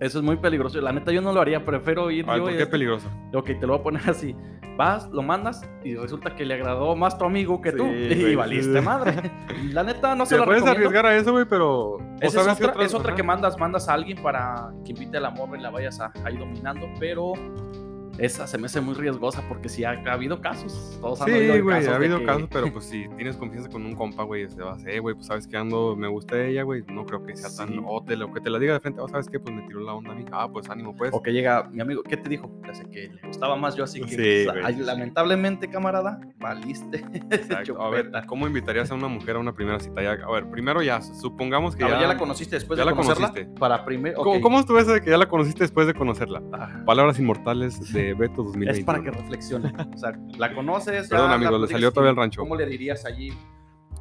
Eso 0.00 0.18
es 0.18 0.24
muy 0.24 0.36
peligroso. 0.36 0.80
La 0.80 0.92
neta, 0.92 1.12
yo 1.12 1.20
no 1.20 1.30
lo 1.32 1.40
haría. 1.42 1.62
Prefiero 1.64 2.10
ir 2.10 2.24
A 2.26 2.32
ver, 2.32 2.38
yo. 2.38 2.42
¿por 2.44 2.52
y 2.52 2.56
qué 2.56 2.62
este- 2.62 2.70
peligroso? 2.72 3.06
Ok, 3.34 3.46
te 3.46 3.66
lo 3.66 3.68
voy 3.74 3.80
a 3.80 3.82
poner 3.82 4.02
así. 4.10 4.34
Vas, 4.78 5.10
lo 5.10 5.20
mandas 5.22 5.60
y 5.84 5.94
resulta 5.94 6.34
que 6.34 6.46
le 6.46 6.54
agradó 6.54 6.96
más 6.96 7.18
tu 7.18 7.26
amigo 7.26 7.60
que 7.60 7.70
tú. 7.72 7.84
Y 7.86 8.34
valiste 8.34 8.80
madre. 8.80 9.30
La 9.74 9.82
neta, 9.82 10.14
no 10.14 10.24
se 10.24 10.38
lo 10.38 10.46
puedes 10.46 10.62
recomiendo. 10.62 10.88
arriesgar 10.88 11.04
a 11.06 11.16
eso, 11.18 11.32
güey, 11.32 11.44
pero... 11.44 11.98
es 12.22 12.32
sabes 12.32 12.54
otra, 12.66 12.82
es 12.82 12.94
otra 12.94 13.14
que 13.14 13.22
mandas, 13.22 13.58
mandas 13.58 13.90
a 13.90 13.92
alguien 13.92 14.22
para 14.22 14.72
que 14.86 14.92
invite 14.92 15.18
a 15.18 15.20
la 15.20 15.30
morra 15.32 15.58
y 15.58 15.60
la 15.60 15.68
vayas 15.68 16.00
a, 16.00 16.10
ahí 16.24 16.38
dominando, 16.38 16.86
pero 16.98 17.34
esa 18.20 18.46
se 18.46 18.58
me 18.58 18.66
hace 18.66 18.80
muy 18.80 18.94
riesgosa 18.94 19.42
porque 19.48 19.68
sí 19.68 19.82
ha, 19.84 19.90
ha 20.06 20.12
habido 20.12 20.40
casos. 20.40 20.98
Todos 21.00 21.20
han 21.22 21.28
Sí, 21.28 21.48
güey, 21.48 21.64
casos 21.66 21.88
ha 21.88 21.96
habido 21.96 22.18
que- 22.18 22.24
casos, 22.26 22.48
pero 22.50 22.72
pues 22.72 22.84
si 22.84 23.08
tienes 23.16 23.36
confianza 23.36 23.68
con 23.70 23.84
un 23.84 23.94
compa, 23.94 24.22
güey, 24.24 24.46
te 24.46 24.62
vas, 24.62 24.84
eh, 24.86 24.98
güey, 25.00 25.14
pues 25.14 25.26
sabes 25.26 25.46
que 25.46 25.56
ando, 25.56 25.96
me 25.96 26.08
gusta 26.08 26.40
ella, 26.44 26.62
güey, 26.62 26.82
no 26.92 27.04
creo 27.06 27.24
que 27.24 27.34
sea 27.36 27.50
tan, 27.56 27.82
o 27.86 28.02
te, 28.04 28.16
lo 28.16 28.32
que 28.32 28.40
te 28.40 28.50
la 28.50 28.58
diga 28.58 28.74
de 28.74 28.80
frente, 28.80 29.00
oh, 29.00 29.08
sabes 29.08 29.28
qué, 29.28 29.40
pues 29.40 29.54
me 29.54 29.62
tiró 29.62 29.80
la 29.80 29.94
onda 29.94 30.12
a 30.12 30.14
mí, 30.14 30.24
ah, 30.32 30.48
pues 30.52 30.68
ánimo, 30.70 30.94
pues. 30.96 31.10
O 31.14 31.22
que 31.22 31.32
llega 31.32 31.68
mi 31.72 31.80
amigo, 31.80 32.02
¿qué 32.02 32.16
te 32.16 32.28
dijo? 32.28 32.50
Ya 32.66 32.74
sé 32.74 32.84
que 32.90 33.08
le 33.08 33.20
gustaba 33.26 33.56
más 33.56 33.74
yo, 33.76 33.84
así 33.84 34.00
que 34.00 34.08
Sí, 34.08 34.46
pues, 34.50 34.76
sí, 34.76 34.82
lamentablemente, 34.82 35.68
camarada, 35.68 36.20
valiste. 36.38 37.04
A 37.78 37.88
ver. 37.90 38.10
¿cómo 38.26 38.46
invitarías 38.46 38.90
a 38.90 38.94
una 38.94 39.08
mujer 39.08 39.36
a 39.36 39.38
una 39.38 39.52
primera 39.54 39.78
cita? 39.80 40.02
Ya, 40.02 40.12
a 40.12 40.30
ver, 40.30 40.48
primero 40.50 40.82
ya, 40.82 41.00
supongamos 41.00 41.74
que 41.76 41.84
A 41.84 41.88
ya... 41.88 41.92
ver, 41.94 42.02
¿ya 42.02 42.08
la 42.08 42.16
conociste 42.18 42.56
después 42.56 42.76
ya 42.76 42.84
de 42.84 42.90
la 42.90 42.96
conocerla? 42.96 43.28
conociste. 43.28 43.58
Para 43.58 43.84
primero. 43.84 44.22
¿Cómo, 44.22 44.40
cómo 44.40 44.60
estuvo 44.60 44.78
eso 44.78 44.92
de 44.92 45.00
que 45.00 45.10
ya 45.10 45.18
la 45.18 45.26
conociste 45.28 45.64
después 45.64 45.86
de 45.86 45.94
conocerla? 45.94 46.42
Ah, 46.52 46.82
Palabras 46.84 47.18
inmortales 47.18 47.92
de 47.92 48.09
Beto 48.14 48.42
2021. 48.42 48.78
Es 48.78 48.84
para 48.84 49.02
que 49.02 49.10
reflexione. 49.10 49.72
O 49.94 49.98
sea, 49.98 50.18
la 50.38 50.54
conoces. 50.54 51.08
Perdón, 51.08 51.32
amigo, 51.32 51.58
le 51.58 51.68
salió 51.68 51.92
todavía 51.92 52.10
el 52.10 52.16
rancho. 52.16 52.40
¿Cómo 52.40 52.56
le 52.56 52.66
dirías 52.66 53.04
allí? 53.04 53.32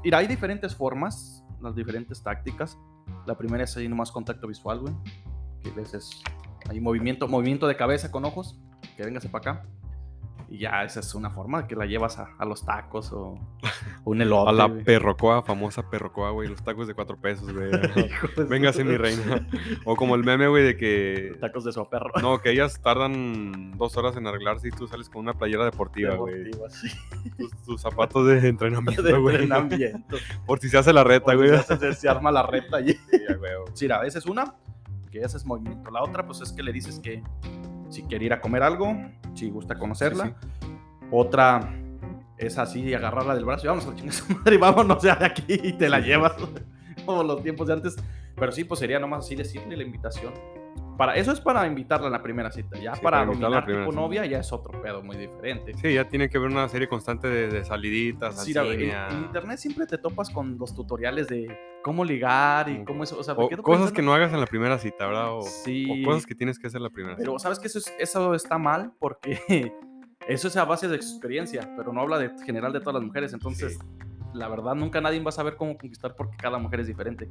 Mira, 0.03 0.19
hay 0.19 0.27
diferentes 0.27 0.75
formas, 0.75 1.43
las 1.61 1.75
diferentes 1.75 2.23
tácticas. 2.23 2.77
La 3.25 3.37
primera 3.37 3.63
es 3.63 3.75
ahí 3.77 3.87
nomás 3.87 4.11
contacto 4.11 4.47
visual, 4.47 4.79
güey. 4.79 4.93
Que 5.61 5.71
ves 5.71 5.93
es 5.93 6.21
ahí 6.69 6.79
movimiento, 6.79 7.27
movimiento 7.27 7.67
de 7.67 7.75
cabeza 7.75 8.11
con 8.11 8.25
ojos. 8.25 8.59
Que 8.95 9.03
véngase 9.03 9.29
para 9.29 9.51
acá. 9.51 9.65
Y 10.51 10.57
ya 10.59 10.83
esa 10.83 10.99
es 11.01 11.13
una 11.13 11.29
forma 11.29 11.67
que 11.67 11.75
la 11.75 11.85
llevas 11.85 12.17
a, 12.17 12.29
a 12.39 12.45
los 12.45 12.65
tacos 12.65 13.11
o 13.13 13.37
un 14.03 14.21
elote. 14.21 14.49
A 14.49 14.53
la 14.53 14.65
güey. 14.65 14.83
perrocoa, 14.83 15.43
famosa 15.43 15.87
perrocoa, 15.89 16.31
güey, 16.31 16.49
los 16.49 16.63
tacos 16.63 16.87
de 16.87 16.95
cuatro 16.95 17.17
pesos, 17.17 17.53
güey. 17.53 17.69
Véngase, 18.49 18.83
mi 18.83 18.97
reina. 18.97 19.47
O 19.85 19.95
como 19.95 20.15
el 20.15 20.23
meme, 20.23 20.47
güey, 20.47 20.63
de 20.63 20.77
que 20.77 21.35
Tacos 21.39 21.65
de 21.65 21.71
su 21.71 21.87
perro. 21.87 22.11
No, 22.21 22.39
que 22.41 22.51
ellas 22.51 22.81
tardan 22.81 23.77
dos 23.77 23.95
horas 23.97 24.17
en 24.17 24.25
arreglarse 24.25 24.69
y 24.69 24.71
tú 24.71 24.87
sales 24.87 25.07
con 25.09 25.21
una 25.21 25.33
playera 25.35 25.65
deportiva, 25.65 26.15
güey. 26.15 26.45
Deportivo, 26.45 26.65
así, 26.65 26.89
Tus, 27.37 27.51
tus 27.63 27.81
zapatos 27.81 28.25
de 28.25 28.47
entrenamiento, 28.47 29.03
de 29.03 29.13
güey. 29.19 29.35
entrenamiento. 29.35 30.17
Por 30.47 30.59
si 30.59 30.69
se 30.69 30.79
hace 30.79 30.93
la 30.93 31.03
reta, 31.03 31.35
güey. 31.35 31.51
Se, 31.93 32.09
arma 32.09 32.31
la 32.31 32.43
reta 32.43 32.77
allí. 32.77 32.93
Sí, 32.93 33.21
huevo. 33.39 33.65
Sí, 33.73 33.87
esa 34.05 34.17
es 34.17 34.25
una, 34.25 34.55
que 35.11 35.19
ese 35.19 35.37
es 35.37 35.45
movimiento. 35.45 35.91
La 35.91 36.01
otra, 36.01 36.25
pues 36.25 36.41
es 36.41 36.51
que 36.51 36.63
le 36.63 36.73
dices 36.73 36.99
que 36.99 37.21
si 37.89 38.03
quiere 38.03 38.25
ir 38.25 38.33
a 38.33 38.41
comer 38.41 38.63
algo, 38.63 38.95
si 39.33 39.49
gusta 39.49 39.77
conocerla. 39.77 40.35
Otra 41.11 41.73
es 42.37 42.57
así, 42.57 42.93
agarrarla 42.93 43.35
del 43.35 43.45
brazo 43.45 43.65
y 43.65 43.69
vamos 43.69 43.85
a 43.85 43.89
la 43.89 43.95
chingada 43.95 44.17
de 44.17 44.25
su 44.27 44.37
madre 44.37 44.55
y 44.55 44.57
vámonos 44.59 45.03
ya 45.03 45.15
de 45.15 45.25
aquí 45.25 45.43
y 45.47 45.73
te 45.73 45.89
la 45.89 45.99
llevas. 45.99 46.33
Como 47.05 47.23
los 47.23 47.41
tiempos 47.43 47.67
de 47.67 47.73
antes. 47.73 47.95
Pero 48.35 48.51
sí, 48.51 48.63
pues 48.63 48.79
sería 48.79 48.99
nomás 48.99 49.25
así 49.25 49.35
decirle 49.35 49.75
la 49.75 49.83
invitación. 49.83 50.33
Para, 50.99 51.15
eso 51.15 51.31
es 51.31 51.39
para 51.39 51.65
invitarla 51.65 52.07
a 52.07 52.09
la 52.09 52.21
primera 52.21 52.51
cita. 52.51 52.77
Ya 52.77 52.93
Sí, 52.93 53.01
para 53.01 53.25
dominar 53.25 53.65
tipo 53.65 53.79
cita. 53.85 53.95
novia 53.95 54.25
ya 54.25 54.39
es 54.39 54.51
otro 54.51 54.81
pedo 54.81 55.01
muy 55.01 55.15
diferente. 55.15 55.73
Sí, 55.81 55.93
ya 55.93 56.03
tiene 56.09 56.29
que 56.29 56.37
haber 56.37 56.51
una 56.51 56.67
serie 56.67 56.89
constante 56.89 57.29
de, 57.29 57.47
de 57.47 57.63
saliditas, 57.63 58.43
Sí, 58.43 58.53
en, 58.55 59.17
internet 59.23 59.57
siempre 59.59 59.85
te 59.87 59.97
topas 59.97 60.29
con 60.29 60.57
los 60.59 60.75
tutoriales 60.75 61.27
de 61.29 61.57
cómo 61.83 62.03
ligar 62.03 62.67
y 62.67 62.83
cómo 62.83 63.03
eso. 63.05 63.17
O 63.17 63.23
sea, 63.23 63.33
o 63.33 63.49
cosas 63.63 63.93
que 63.93 64.01
no 64.01 64.13
hagas 64.13 64.33
en 64.33 64.41
la 64.41 64.45
primera 64.45 64.77
cita, 64.77 65.07
¿verdad? 65.07 65.37
O, 65.37 65.41
Sí. 65.43 66.03
o 66.03 66.05
cosas 66.05 66.25
que 66.25 66.35
tienes 66.35 66.59
que 66.59 66.67
hacer 66.67 66.79
en 66.79 66.83
la 66.83 66.89
primera 66.89 67.15
Pero 67.15 67.31
cita. 67.31 67.43
sabes 67.43 67.59
que 67.59 67.67
eso, 67.67 67.79
es- 67.79 67.93
eso 67.97 68.35
está 68.35 68.57
mal 68.57 68.91
porque 68.99 69.39
eso 70.27 70.47
es 70.49 70.57
a 70.57 70.65
base 70.65 70.89
de 70.89 70.97
experiencia, 70.97 71.73
pero 71.77 71.93
no 71.93 72.01
habla 72.01 72.19
de 72.19 72.29
general 72.45 72.73
de 72.73 72.81
todas 72.81 72.95
las 72.95 73.03
mujeres. 73.03 73.31
Entonces, 73.31 73.79
la 74.33 74.47
verdad, 74.47 74.75
nunca 74.75 75.01
nadie 75.01 75.19
va 75.21 75.29
a 75.29 75.31
saber 75.31 75.55
cómo 75.55 75.77
conquistar 75.77 76.15
porque 76.15 76.37
cada 76.37 76.57
mujer 76.57 76.81
es 76.81 76.87
diferente. 76.87 77.29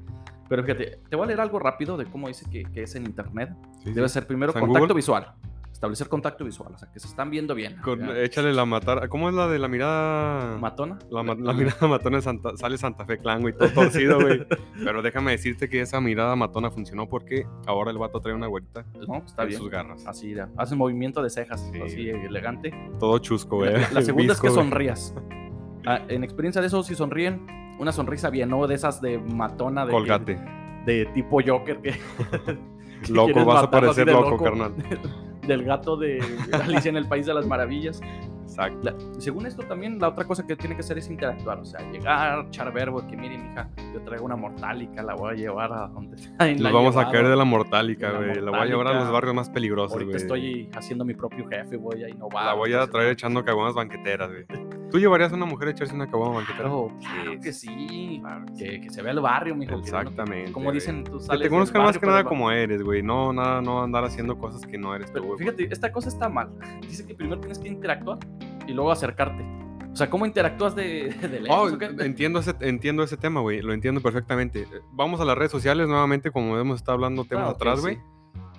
Pero 0.48 0.62
fíjate, 0.64 1.00
te 1.08 1.16
voy 1.16 1.24
a 1.24 1.26
leer 1.28 1.40
algo 1.40 1.58
rápido 1.58 1.96
de 1.96 2.06
cómo 2.06 2.28
dice 2.28 2.44
que, 2.50 2.62
que 2.64 2.82
es 2.82 2.94
en 2.94 3.04
internet. 3.06 3.50
Sí, 3.84 3.92
Debe 3.92 4.08
sí. 4.08 4.14
ser 4.14 4.26
primero 4.26 4.52
contacto 4.52 4.78
Google. 4.80 4.94
visual. 4.94 5.32
Establecer 5.70 6.08
contacto 6.08 6.44
visual, 6.44 6.72
o 6.74 6.78
sea, 6.78 6.90
que 6.90 6.98
se 6.98 7.06
están 7.06 7.30
viendo 7.30 7.54
bien. 7.54 7.76
Con- 7.82 8.02
échale 8.16 8.52
la 8.52 8.64
matar. 8.64 9.08
¿Cómo 9.08 9.28
es 9.28 9.34
la 9.36 9.46
de 9.46 9.60
la 9.60 9.68
mirada? 9.68 10.58
¿Matona? 10.58 10.98
La, 11.08 11.22
ma- 11.22 11.36
la 11.38 11.52
mirada 11.52 11.86
matona 11.86 12.16
de 12.16 12.22
Santa, 12.22 12.56
sale 12.56 12.76
Santa 12.78 13.04
Fe 13.04 13.18
Clan, 13.18 13.42
güey, 13.42 13.54
todo 13.56 13.68
torcido, 13.68 14.18
güey. 14.20 14.44
Pero 14.84 15.02
déjame 15.02 15.30
decirte 15.32 15.68
que 15.68 15.80
esa 15.80 16.00
mirada 16.00 16.34
matona 16.34 16.72
funcionó 16.72 17.08
porque 17.08 17.46
ahora 17.66 17.92
el 17.92 17.98
vato 17.98 18.20
trae 18.20 18.34
una 18.34 18.48
güerita 18.48 18.84
No, 19.06 19.18
está 19.18 19.42
en 19.42 19.48
bien. 19.50 19.60
sus 19.60 19.70
garras. 19.70 20.04
Así, 20.04 20.34
ya. 20.34 20.48
Hacen 20.56 20.78
movimiento 20.78 21.22
de 21.22 21.30
cejas, 21.30 21.70
Sí. 21.72 21.80
así 21.80 22.08
elegante. 22.08 22.72
Todo 22.98 23.18
chusco, 23.20 23.58
güey. 23.58 23.72
La, 23.74 23.88
la 23.92 24.02
segunda 24.02 24.32
es 24.32 24.40
que 24.40 24.48
güey. 24.48 24.58
Ah, 25.86 26.00
en 26.08 26.24
experiencia 26.24 26.60
de 26.60 26.66
eso, 26.66 26.82
si 26.82 26.94
sonríen, 26.94 27.46
una 27.78 27.92
sonrisa 27.92 28.30
bien, 28.30 28.48
no 28.50 28.66
de 28.66 28.74
esas 28.74 29.00
de 29.00 29.18
matona, 29.18 29.82
de, 29.84 29.90
que- 29.90 29.96
Colgate. 29.96 30.40
de 30.86 31.06
tipo 31.14 31.38
Joker 31.44 31.78
que. 31.80 31.92
que 33.02 33.12
Loco, 33.12 33.44
vas 33.44 33.64
a 33.64 33.70
parecer 33.70 34.06
loco, 34.08 34.42
carnal. 34.42 34.74
Del 35.46 35.64
gato 35.64 35.96
de 35.96 36.22
Alicia 36.52 36.90
en 36.90 36.96
el 36.96 37.08
País 37.08 37.24
de 37.24 37.32
las 37.32 37.46
Maravillas. 37.46 38.00
Exacto. 38.42 38.78
La- 38.82 38.94
según 39.20 39.46
esto, 39.46 39.62
también 39.62 39.98
la 39.98 40.08
otra 40.08 40.24
cosa 40.26 40.46
que 40.46 40.56
tiene 40.56 40.74
que 40.74 40.80
hacer 40.80 40.98
es 40.98 41.08
interactuar. 41.08 41.58
O 41.60 41.64
sea, 41.64 41.80
llegar, 41.90 42.46
echar 42.48 42.70
verbo, 42.72 43.06
que 43.06 43.16
miren, 43.16 43.52
hija, 43.52 43.70
yo 43.94 44.02
traigo 44.02 44.26
una 44.26 44.36
mortálica, 44.36 45.02
la 45.02 45.14
voy 45.14 45.32
a 45.32 45.36
llevar 45.36 45.72
a 45.72 45.86
donde 45.86 46.16
Nos 46.38 46.60
la 46.60 46.68
he 46.68 46.72
vamos 46.72 46.96
a 46.96 47.08
caer 47.10 47.28
de 47.28 47.36
la 47.36 47.44
mortálica, 47.44 48.10
güey. 48.12 48.34
La 48.42 48.50
voy 48.50 48.60
a 48.60 48.64
llevar 48.66 48.88
a 48.88 48.94
los 48.94 49.10
barrios 49.10 49.34
más 49.34 49.48
peligrosos, 49.48 49.92
Ahorita 49.92 50.10
güey. 50.10 50.22
estoy 50.22 50.70
haciendo 50.76 51.04
mi 51.06 51.14
propio 51.14 51.46
jefe, 51.48 51.76
voy 51.76 52.02
a 52.04 52.08
innovar. 52.10 52.44
La 52.46 52.54
voy 52.54 52.74
a 52.74 52.86
traer 52.88 53.12
echando 53.12 53.42
caguamas 53.44 53.74
banqueteras, 53.74 54.28
güey. 54.28 54.44
¿Tú 54.90 54.98
llevarías 54.98 55.32
a 55.32 55.36
una 55.36 55.44
mujer 55.44 55.68
a 55.68 55.70
echarse 55.72 55.94
una 55.94 56.06
caguama 56.10 56.36
banquetera? 56.36 56.68
Claro, 56.68 56.90
claro 57.00 57.40
que 57.42 57.52
sí. 57.52 58.22
Que, 58.58 58.80
que 58.80 58.90
se 58.90 59.02
vea 59.02 59.12
el 59.12 59.20
barrio, 59.20 59.54
mijo. 59.54 59.70
que 59.70 59.76
no- 59.76 59.82
Exactamente, 59.82 60.52
Como 60.52 60.64
güey. 60.66 60.74
dicen, 60.76 61.04
tú 61.04 61.18
Que 61.18 61.24
sales 61.24 61.40
te 61.40 61.44
del 61.44 61.50
conozcan 61.50 61.82
más 61.82 61.98
que 61.98 62.06
nada 62.06 62.24
como 62.24 62.50
eres, 62.50 62.82
güey. 62.82 63.02
No, 63.02 63.32
nada, 63.32 63.60
no 63.60 63.82
andar 63.82 64.04
haciendo 64.04 64.38
cosas 64.38 64.64
que 64.66 64.78
no 64.78 64.94
eres 64.94 65.08
tú, 65.08 65.14
Pero 65.14 65.26
güey. 65.26 65.38
fíjate, 65.38 65.68
esta 65.70 65.92
cosa 65.92 66.08
está 66.08 66.28
mal. 66.28 66.50
Dice 66.82 67.06
que 67.06 67.14
primero 67.14 67.38
tienes 67.40 67.58
que 67.58 67.68
interactuar 67.68 68.18
y 68.66 68.72
luego 68.72 68.90
acercarte. 68.90 69.44
O 69.92 69.96
sea, 69.96 70.08
¿cómo 70.08 70.26
interactúas 70.26 70.74
de, 70.76 71.10
de 71.30 71.40
lejos? 71.40 71.72
Oh, 71.72 72.02
entiendo 72.02 72.38
ese, 72.38 72.54
entiendo 72.60 73.02
ese 73.02 73.16
tema, 73.16 73.40
güey. 73.40 73.60
Lo 73.62 73.72
entiendo 73.72 74.00
perfectamente. 74.00 74.66
Vamos 74.92 75.20
a 75.20 75.24
las 75.24 75.36
redes 75.36 75.50
sociales 75.50 75.88
nuevamente, 75.88 76.30
como 76.30 76.56
hemos 76.58 76.76
estado 76.76 76.94
hablando 76.96 77.24
temas 77.24 77.50
atrás, 77.50 77.82
sí. 77.82 77.98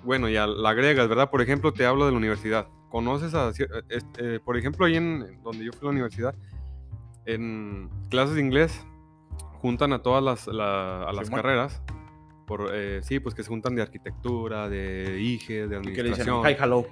Bueno, 0.04 0.28
ya 0.28 0.46
la 0.46 0.70
agregas, 0.70 1.08
¿verdad? 1.08 1.30
Por 1.30 1.42
ejemplo, 1.42 1.72
te 1.72 1.84
hablo 1.86 2.06
de 2.06 2.12
la 2.12 2.16
universidad. 2.18 2.68
Conoces 2.88 3.34
a... 3.34 3.50
eh, 3.50 3.66
este, 3.88 4.40
por 4.40 4.56
ejemplo, 4.56 4.86
ahí 4.86 4.96
en 4.96 5.40
donde 5.42 5.64
yo 5.64 5.72
fui 5.72 5.80
a 5.82 5.84
la 5.84 5.90
universidad, 5.90 6.34
en 7.26 7.90
clases 8.08 8.34
de 8.34 8.40
inglés 8.40 8.84
juntan 9.60 9.92
a 9.92 10.02
todas 10.02 10.22
las, 10.22 10.46
la- 10.46 11.02
a 11.04 11.12
las 11.12 11.28
carreras. 11.30 11.82
Por, 12.46 12.70
eh, 12.72 13.00
sí, 13.02 13.20
pues 13.20 13.34
que 13.34 13.42
se 13.44 13.48
juntan 13.48 13.76
de 13.76 13.82
arquitectura, 13.82 14.68
de 14.68 15.20
IG, 15.20 15.68
de 15.68 15.76
administración. 15.76 16.42
hi, 16.48 16.56
hello. 16.60 16.86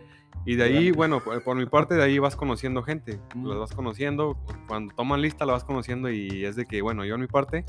Y 0.44 0.54
de 0.54 0.64
ahí, 0.64 0.90
bueno, 0.92 1.18
por, 1.20 1.42
por 1.42 1.56
mi 1.56 1.66
parte, 1.66 1.94
de 1.96 2.02
ahí 2.04 2.18
vas 2.20 2.36
conociendo 2.36 2.82
gente. 2.84 3.18
Mm. 3.34 3.46
Las 3.48 3.58
vas 3.58 3.72
conociendo. 3.72 4.38
Cuando 4.68 4.94
toman 4.94 5.20
lista, 5.20 5.44
la 5.46 5.54
vas 5.54 5.64
conociendo. 5.64 6.10
Y 6.10 6.44
es 6.44 6.54
de 6.54 6.64
que, 6.64 6.80
bueno, 6.80 7.04
yo 7.04 7.16
en 7.16 7.22
mi 7.22 7.26
parte, 7.26 7.64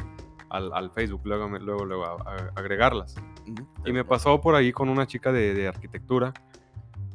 al, 0.49 0.71
al 0.73 0.91
Facebook, 0.91 1.21
luego, 1.25 1.47
me- 1.49 1.59
luego, 1.59 1.85
luego 1.85 2.05
a- 2.05 2.11
a- 2.33 2.51
agregarlas. 2.55 3.15
Y 3.85 3.91
me 3.93 4.03
pasó 4.03 4.39
por 4.41 4.55
ahí 4.55 4.71
con 4.71 4.89
una 4.89 5.05
chica 5.07 5.31
de, 5.31 5.53
de 5.53 5.67
arquitectura 5.67 6.33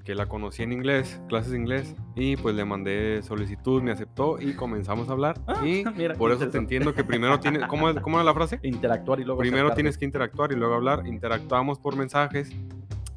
que 0.04 0.14
la 0.14 0.26
conocí 0.26 0.62
en 0.62 0.72
inglés, 0.72 1.18
clases 1.28 1.52
de 1.52 1.58
inglés, 1.58 1.96
y 2.14 2.36
pues 2.36 2.54
le 2.54 2.64
mandé 2.66 3.22
solicitud, 3.22 3.80
me 3.82 3.90
aceptó 3.90 4.38
y 4.38 4.52
comenzamos 4.54 5.08
a 5.08 5.12
hablar. 5.12 5.40
Ah, 5.46 5.64
y 5.66 5.82
mira, 5.96 6.14
por 6.14 6.30
eso 6.30 6.46
te 6.48 6.58
entiendo 6.58 6.92
que 6.94 7.04
primero 7.04 7.40
tienes, 7.40 7.64
¿cómo, 7.68 7.88
es- 7.88 7.98
¿cómo 8.00 8.18
era 8.18 8.24
la 8.24 8.34
frase? 8.34 8.60
Interactuar 8.62 9.20
y 9.20 9.24
luego 9.24 9.38
Primero 9.40 9.62
acercarte. 9.68 9.76
tienes 9.82 9.98
que 9.98 10.04
interactuar 10.04 10.52
y 10.52 10.56
luego 10.56 10.74
hablar. 10.74 11.06
Interactuamos 11.06 11.78
por 11.78 11.96
mensajes 11.96 12.50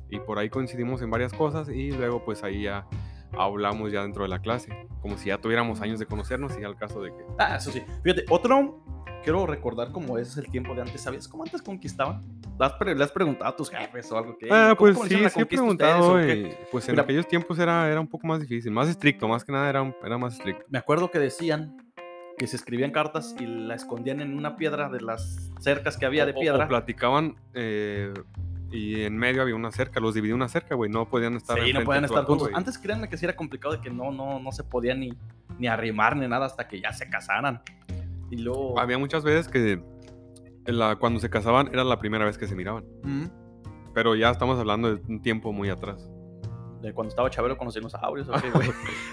y 0.10 0.20
por 0.20 0.40
ahí 0.40 0.50
coincidimos 0.50 1.02
en 1.02 1.10
varias 1.10 1.34
cosas 1.34 1.68
y 1.68 1.92
luego 1.92 2.24
pues 2.24 2.42
ahí 2.44 2.64
ya 2.64 2.88
hablamos 3.38 3.92
ya 3.92 4.04
dentro 4.04 4.24
de 4.24 4.30
la 4.30 4.40
clase, 4.40 4.88
como 5.02 5.18
si 5.18 5.28
ya 5.28 5.38
tuviéramos 5.42 5.82
años 5.82 6.00
de 6.00 6.06
conocernos 6.06 6.58
y 6.58 6.64
al 6.64 6.78
caso 6.78 7.02
de 7.02 7.10
que... 7.12 7.26
Ah, 7.38 7.58
eso 7.58 7.70
sí. 7.72 7.84
Fíjate, 8.02 8.24
otro, 8.30 8.80
quiero 9.28 9.46
recordar 9.46 9.92
cómo 9.92 10.18
es 10.18 10.38
el 10.38 10.50
tiempo 10.50 10.74
de 10.74 10.84
antes. 10.84 11.02
¿Sabías 11.02 11.28
cómo 11.28 11.44
antes 11.44 11.62
conquistaban? 11.62 12.22
¿Le 12.58 12.66
has, 12.66 12.72
pre- 12.76 12.96
le 12.96 13.04
has 13.04 13.12
preguntado 13.12 13.52
a 13.52 13.56
tus 13.58 13.70
jefes 13.70 14.10
o 14.10 14.18
algo 14.18 14.38
que... 14.38 14.48
Ah, 14.50 14.74
¿cómo- 14.78 14.94
pues 14.94 15.10
sí, 15.10 15.16
sí 15.16 15.22
he 15.22 15.26
ustedes 15.28 15.48
preguntado. 15.48 16.16
qué? 16.16 16.34
y, 16.34 16.56
pues 16.72 16.88
en 16.88 16.94
Mira. 16.94 17.04
aquellos 17.04 17.28
tiempos 17.28 17.60
era, 17.60 17.92
era 17.92 18.00
un 18.00 18.08
poco 18.08 18.26
más 18.26 18.40
difícil, 18.40 18.72
más 18.72 18.88
estricto, 18.88 19.28
más 19.28 19.44
que 19.44 19.52
nada 19.52 19.70
era, 19.70 19.94
era 20.02 20.18
más 20.18 20.36
estricto. 20.36 20.64
Me 20.70 20.78
acuerdo 20.80 21.12
que 21.12 21.20
decían 21.20 21.76
que 22.38 22.48
se 22.48 22.56
escribían 22.56 22.92
cartas 22.92 23.36
y 23.38 23.46
la 23.46 23.76
escondían 23.76 24.22
en 24.22 24.34
una 24.38 24.56
piedra 24.56 24.88
de 24.88 25.02
las 25.02 25.52
cercas 25.60 25.98
que 25.98 26.06
había 26.06 26.26
de 26.26 26.32
O- 26.32 26.40
piedra. 26.40 26.64
O, 26.64 26.68
platicaban 26.70 27.36
eh, 27.54 28.14
y 28.72 29.02
en 29.02 29.18
medio 29.18 29.42
había 29.42 29.56
una 29.56 29.72
cerca, 29.74 30.00
los 30.00 30.14
dividía 30.14 30.36
una 30.36 30.48
cerca, 30.48 30.74
güey, 30.76 30.90
no 30.90 31.10
podían 31.10 31.36
estar 31.36 31.60
Sí, 31.62 31.74
no 31.74 31.84
podían 31.84 32.06
estar 32.06 32.24
juntos. 32.24 32.50
Antes 32.54 32.78
créanme 32.78 33.10
que 33.10 33.18
sí 33.18 33.26
era 33.26 33.36
complicado 33.36 33.74
de 33.76 33.82
que 33.82 33.90
no, 33.90 34.10
no, 34.10 34.40
no 34.40 34.52
se 34.54 34.64
podía 34.64 34.96
ni, 34.96 35.12
ni 35.60 35.68
arrimar 35.68 36.16
ni 36.16 36.30
nada 36.30 36.46
hasta 36.46 36.66
que 36.66 36.80
ya 36.80 36.94
se 36.94 37.10
casaran. 37.10 37.62
Y 38.30 38.38
luego... 38.38 38.80
Había 38.80 38.98
muchas 38.98 39.24
veces 39.24 39.48
que 39.48 39.82
la- 40.66 40.96
cuando 40.98 41.20
se 41.20 41.30
casaban 41.30 41.70
era 41.74 41.84
la 41.84 41.98
primera 42.00 42.26
vez 42.26 42.38
que 42.38 42.48
se 42.48 42.56
miraban. 42.56 42.84
Mm, 43.04 43.26
Pero 43.94 44.16
ya 44.16 44.30
estamos 44.32 44.60
hablando 44.60 44.96
de 44.96 45.02
un 45.12 45.22
tiempo 45.22 45.52
muy 45.54 45.70
atrás. 45.70 46.10
de 46.82 46.94
cuando 46.94 47.10
estaba 47.10 47.30
Chabelo 47.30 47.58
con 47.58 47.66
los 47.66 47.74
dinosaurios. 47.76 48.28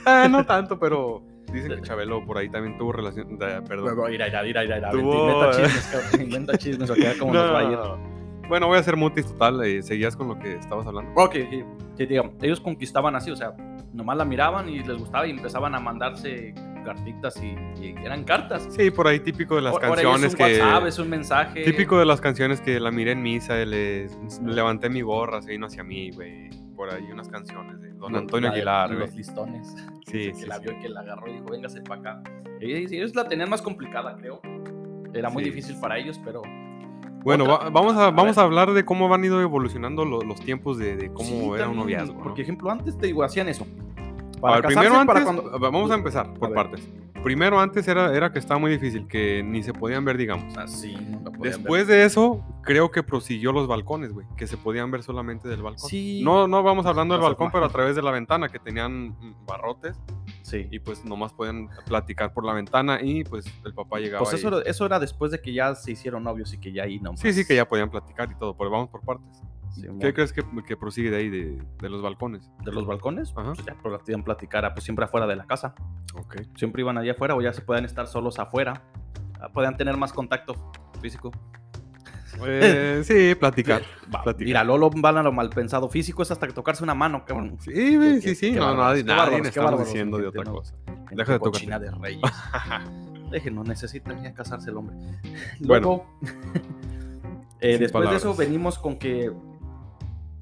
Ah, 0.05 0.29
no 0.29 0.45
tanto, 0.45 0.79
pero 0.79 1.23
dicen 1.53 1.77
que 1.77 1.81
Chabelo 1.83 2.25
por 2.27 2.37
ahí 2.39 2.49
también 2.51 2.77
tuvo 2.77 2.93
relación. 2.93 3.39
de- 3.39 3.63
perdón. 3.63 3.97
Mira, 4.11 4.27
mira, 4.27 4.43
mira, 4.43 4.63
mira. 4.63 4.91
Inventa 4.93 5.51
chismes, 5.53 6.21
inventa 6.21 6.59
chismes, 6.59 6.91
o 6.91 6.95
queda 6.95 7.15
como 7.19 7.33
nos 7.35 7.53
va 7.53 7.59
a 7.61 7.65
ir. 7.73 7.79
No. 8.45 8.49
Bueno, 8.49 8.67
voy 8.69 8.77
a 8.77 8.81
hacer 8.81 8.97
mutis 8.97 9.27
total. 9.27 9.63
eh, 9.65 9.83
¿Seguías 9.83 10.17
con 10.17 10.29
lo 10.29 10.39
que 10.39 10.55
estabas 10.55 10.87
hablando? 10.87 11.13
Ok, 11.21 11.35
sí, 11.51 11.65
sí, 11.97 12.07
digamos, 12.07 12.35
ellos 12.43 12.61
conquistaban 12.61 13.17
así, 13.17 13.31
o 13.31 13.37
sea, 13.37 13.55
nomás 13.93 14.17
la 14.17 14.25
miraban 14.25 14.69
y 14.69 14.83
les 14.83 14.99
gustaba 14.99 15.27
y 15.27 15.31
empezaban 15.31 15.75
a 15.75 15.81
mandarse 15.81 16.55
cartitas 16.85 17.43
y, 17.43 17.57
y 17.83 17.95
eran 18.05 18.23
cartas. 18.25 18.69
Sí, 18.71 18.91
por 18.91 19.09
ahí 19.09 19.19
típico 19.19 19.57
de 19.57 19.63
las 19.63 19.79
canciones 19.79 20.25
es 20.25 20.33
un 20.33 20.39
que. 20.39 20.61
WhatsApp, 20.61 20.87
es 20.87 20.99
un 20.99 21.11
mensaje. 21.11 21.65
Típico 21.65 21.99
de 21.99 22.05
las 22.05 22.21
canciones 22.21 22.61
que 22.61 22.79
la 22.79 22.91
miré 22.91 23.13
en 23.13 23.23
misa, 23.23 23.57
le 23.65 24.09
levanté 24.45 24.89
mi 24.89 25.01
gorra, 25.01 25.43
se 25.43 25.51
vino 25.51 25.67
hacia 25.67 25.83
mí, 25.83 26.11
güey. 26.13 26.51
Por 26.77 26.93
ahí 26.93 27.05
unas 27.11 27.29
canciones 27.29 27.81
de 27.81 27.93
Don 27.93 28.15
Antonio 28.15 28.49
la 28.49 28.55
de 28.55 28.61
Aguilar, 28.61 28.89
güey. 28.89 29.07
Los 29.07 29.15
listones. 29.15 29.75
Sí, 30.07 30.29
que 30.29 30.35
sí, 30.35 30.47
la 30.47 30.57
sí. 30.57 30.63
vio 30.63 30.73
y 30.73 30.79
que 30.81 30.89
la 30.91 31.01
agarró 31.01 31.27
y 31.29 31.33
dijo, 31.33 31.47
véngase 31.47 31.81
para 31.81 32.01
acá. 32.01 32.23
Y, 32.61 32.95
ellos 32.95 33.17
la 33.17 33.27
tenían 33.27 33.49
más 33.51 33.63
complicada, 33.63 34.15
creo. 34.17 34.41
Era 35.13 35.31
muy 35.31 35.43
difícil 35.43 35.77
para 35.81 35.99
ellos, 35.99 36.21
pero 36.25 36.43
Bueno, 37.25 37.47
va- 37.47 37.71
vamos, 37.71 37.97
a, 37.97 38.11
vamos 38.11 38.37
a 38.39 38.43
hablar 38.43 38.73
de 38.73 38.85
cómo 38.85 39.13
han 39.13 39.25
ido 39.25 39.41
evolucionando 39.41 40.05
lo- 40.05 40.21
los 40.23 40.41
tiempos 40.41 40.77
de, 40.79 40.97
de 40.97 41.13
cómo 41.13 41.29
Sí, 41.29 41.51
era 41.57 41.69
un 41.69 41.77
noviazgo. 41.77 42.15
Por 42.23 42.37
¿no? 42.37 42.37
ejemplo, 42.37 42.71
antes 42.71 42.97
te 42.99 43.07
digo, 43.07 43.23
hacían 43.23 43.49
eso. 43.49 43.67
A 44.53 44.53
ver, 44.57 44.63
casarse, 44.63 44.89
primero 44.89 45.07
para 45.07 45.21
antes, 45.21 45.35
cuando- 45.43 45.59
vamos 45.59 45.91
a 45.91 45.95
empezar 45.95 46.35
por 46.35 46.53
partes. 46.53 46.89
Primero 47.23 47.59
antes 47.59 47.89
era, 47.89 48.15
era 48.15 48.31
que 48.33 48.39
estaba 48.39 48.61
muy 48.61 48.71
difícil, 48.71 49.07
que 49.09 49.43
ni 49.43 49.63
se 49.63 49.73
podían 49.73 50.05
ver, 50.05 50.19
digamos. 50.19 50.55
Así, 50.59 50.95
no 50.95 51.33
podían 51.33 51.41
Después 51.55 51.87
de 51.87 52.05
eso, 52.05 52.45
creo 52.63 52.91
que 52.91 53.03
prosiguió 53.03 53.51
los 53.53 53.67
balcones, 53.67 54.13
güey, 54.13 54.27
que 54.37 54.47
se 54.47 54.59
podían 54.59 54.91
ver 54.91 55.03
solamente 55.03 55.49
del 55.49 55.63
balcón. 55.63 55.89
Sí. 55.89 56.21
No, 56.23 56.47
no 56.47 56.63
vamos 56.63 56.85
hablando 56.85 57.15
del 57.15 57.23
balcón, 57.23 57.51
pero 57.51 57.65
a 57.65 57.71
través 57.71 57.97
de 57.97 58.03
la 58.03 58.11
ventana, 58.11 58.51
que 58.51 58.59
tenían 58.59 59.09
mm, 59.19 59.47
barrotes. 59.47 59.99
Sí. 60.43 60.69
y 60.71 60.79
pues 60.79 61.05
nomás 61.07 61.33
podían 61.33 61.69
platicar 61.87 62.35
por 62.35 62.45
la 62.45 62.53
ventana 62.53 62.99
y 63.03 63.25
pues 63.25 63.47
el 63.65 63.73
papá 63.73 63.99
llegaba 63.99 64.23
Pues 64.25 64.35
eso, 64.35 64.49
era- 64.49 64.61
eso 64.71 64.85
era 64.85 65.01
después 65.01 65.33
de 65.33 65.41
que 65.41 65.55
ya 65.55 65.75
se 65.75 65.93
hicieron 65.93 66.23
novios 66.23 66.53
y 66.53 66.59
que 66.59 66.71
ya 66.71 66.83
ahí 66.83 67.01
no 67.01 67.17
Sí, 67.17 67.33
sí, 67.33 67.47
que 67.47 67.57
ya 67.57 67.67
podían 67.67 67.89
platicar 67.91 68.31
y 68.31 68.35
todo, 68.39 68.55
pero 68.55 68.69
vamos 68.71 68.91
por 68.91 69.01
partes. 69.01 69.43
¿Qué 70.01 70.15
crees 70.15 70.33
que, 70.33 70.43
que 70.67 70.77
prosigue 70.77 71.11
de 71.11 71.17
ahí, 71.17 71.29
de, 71.31 71.63
de 71.81 71.89
los 71.91 72.03
balcones? 72.03 72.51
de 72.65 72.73
los 72.73 72.87
balcones, 72.87 73.33
Ajá. 73.37 73.53
pues 73.55 73.67
ya 73.67 73.75
podían 73.75 74.23
platicar, 74.23 74.65
ah, 74.65 74.73
pues 74.75 74.85
siempre 74.85 75.05
afuera 75.05 75.27
de 75.27 75.37
la 75.37 75.47
casa. 75.47 75.75
Ok. 76.15 76.37
Siempre 76.57 76.83
iban 76.83 76.97
allá 76.99 77.13
afuera 77.13 77.35
o 77.35 77.41
ya 77.43 77.53
se 77.53 77.63
podían 77.63 77.85
estar 77.85 78.07
solos 78.07 78.39
afuera. 78.39 78.83
Ah, 79.41 79.49
Podían 79.53 79.77
tener 79.77 79.97
más 79.97 80.13
contacto 80.13 80.55
físico. 81.01 81.31
Eh, 82.47 83.03
sí, 83.05 83.35
platicar. 83.37 83.83
Va, 84.13 84.23
Platicar. 84.23 84.45
Mira, 84.47 84.65
Lolo 84.65 84.91
van 84.91 85.19
a 85.19 85.23
lo 85.23 85.33
mal 85.33 85.51
pensado 85.51 85.89
físico 85.89 86.23
es 86.23 86.31
hasta 86.31 86.47
que 86.47 86.53
tocarse 86.53 86.83
una 86.83 86.95
mano, 86.95 87.25
cabrón. 87.25 87.57
Sí, 87.61 88.21
sí, 88.21 88.35
sí. 88.35 88.53
qué 88.53 88.59
No, 88.59 88.75
nadie, 88.77 89.05
nadie 89.05 89.39
estamos 89.39 89.79
diciendo 89.85 90.19
de 90.19 90.27
otra 90.29 90.43
no. 90.45 90.53
cosa. 90.55 90.75
Deja 91.13 91.33
de 91.35 91.39
tocar. 91.39 91.81
de 91.81 91.91
reyes. 91.91 92.23
Déjenlo, 93.31 93.65
necesitan 93.65 94.23
ya 94.23 94.33
casarse 94.35 94.71
el 94.71 94.77
hombre. 94.77 94.97
Bueno. 94.97 95.27
Luego, 95.61 96.07
eh, 97.61 97.73
Sin 97.73 97.81
después 97.81 98.11
de 98.11 98.17
eso 98.17 98.35
venimos 98.35 98.79
con 98.79 98.97
que 98.99 99.33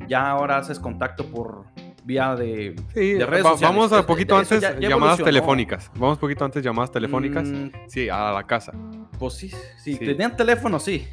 ya 0.09 0.31
ahora 0.31 0.59
haces 0.59 0.79
contacto 0.79 1.27
por 1.27 1.65
vía 2.05 2.35
de... 2.35 2.75
Sí, 2.95 3.13
de 3.15 3.27
redes 3.27 3.45
va- 3.47 3.51
sociales. 3.51 3.77
vamos 3.77 3.93
a 3.93 4.07
poquito 4.07 4.37
antes 4.37 4.61
ya- 4.61 4.79
ya 4.79 4.89
llamadas 4.89 5.23
telefónicas. 5.23 5.91
Vamos 5.95 6.19
poquito 6.19 6.45
antes 6.45 6.63
llamadas 6.63 6.91
telefónicas. 6.91 7.45
Mm, 7.49 7.71
Sí, 7.87 8.09
a 8.09 8.33
la 8.33 8.45
casa. 8.47 8.73
pues 9.19 9.35
sí, 9.35 9.49
sí, 9.79 9.95
Sí. 9.95 9.99
tenían 9.99 10.37
teléfono, 10.37 10.79
sí. 10.81 11.07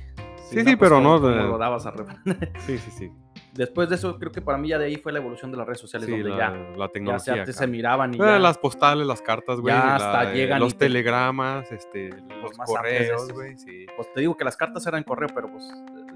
Sí, 0.50 0.64
sí, 0.66 0.76
pero 0.76 0.96
¿cómo- 0.96 1.20
no 1.20 1.30
de- 1.30 1.36
lo 1.36 1.58
dabas 1.60 1.86
a 1.86 1.94
Sí, 2.66 2.78
sí, 2.80 2.92
sí. 2.92 3.12
Después 3.54 3.90
de 3.90 3.96
eso, 3.96 4.18
creo 4.18 4.32
que 4.32 4.42
para 4.42 4.58
mí 4.58 4.70
ya 4.70 4.80
de 4.80 4.86
ahí 4.86 4.96
fue 4.96 5.12
la 5.12 5.20
evolución 5.20 5.52
de 5.52 5.58
las 5.58 5.68
redes 5.68 5.80
sociales, 5.82 6.08
Sí, 6.08 6.14
donde 6.14 6.30
la, 6.30 6.38
ya, 6.38 6.50
la 6.52 6.86
ya 6.86 6.92
tecnología. 6.92 7.34
antes 7.34 7.56
acá. 7.56 7.66
se 7.66 7.68
miraban 7.72 8.14
y 8.14 8.18
ya... 8.18 8.40
Las 8.40 8.58
postales, 8.58 9.06
las 9.06 9.22
cartas, 9.22 9.60
güey. 9.60 9.74
Ya 9.74 9.96
hasta 9.96 10.34
llegan 10.34 10.60
Los 10.60 10.74
te- 10.74 10.86
telegramas, 10.86 11.72
este, 11.72 12.10
los 12.42 12.58
más 12.58 12.70
antes 12.78 13.00
de 13.00 13.08
correos, 13.14 13.32
güey. 13.34 13.58
Sí. 13.58 13.86
Pues 13.96 14.12
te 14.14 14.22
digo 14.22 14.36
que 14.38 14.44
las 14.46 14.56
cartas 14.58 14.86
eran 14.88 15.04
correo, 15.04 15.30
pero 15.36 15.52
pues 15.52 15.66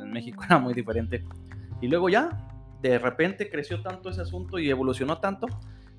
en 0.01 0.11
México 0.11 0.41
era 0.49 0.57
muy 0.57 0.73
diferente. 0.73 1.23
Y 1.81 1.87
luego 1.87 2.07
ya, 2.09 2.29
de 2.89 2.99
repente 2.99 3.49
creció 3.49 3.81
tanto 3.81 4.09
ese 4.09 4.21
asunto 4.21 4.59
y 4.59 4.69
evolucionó 4.69 5.17
tanto 5.19 5.47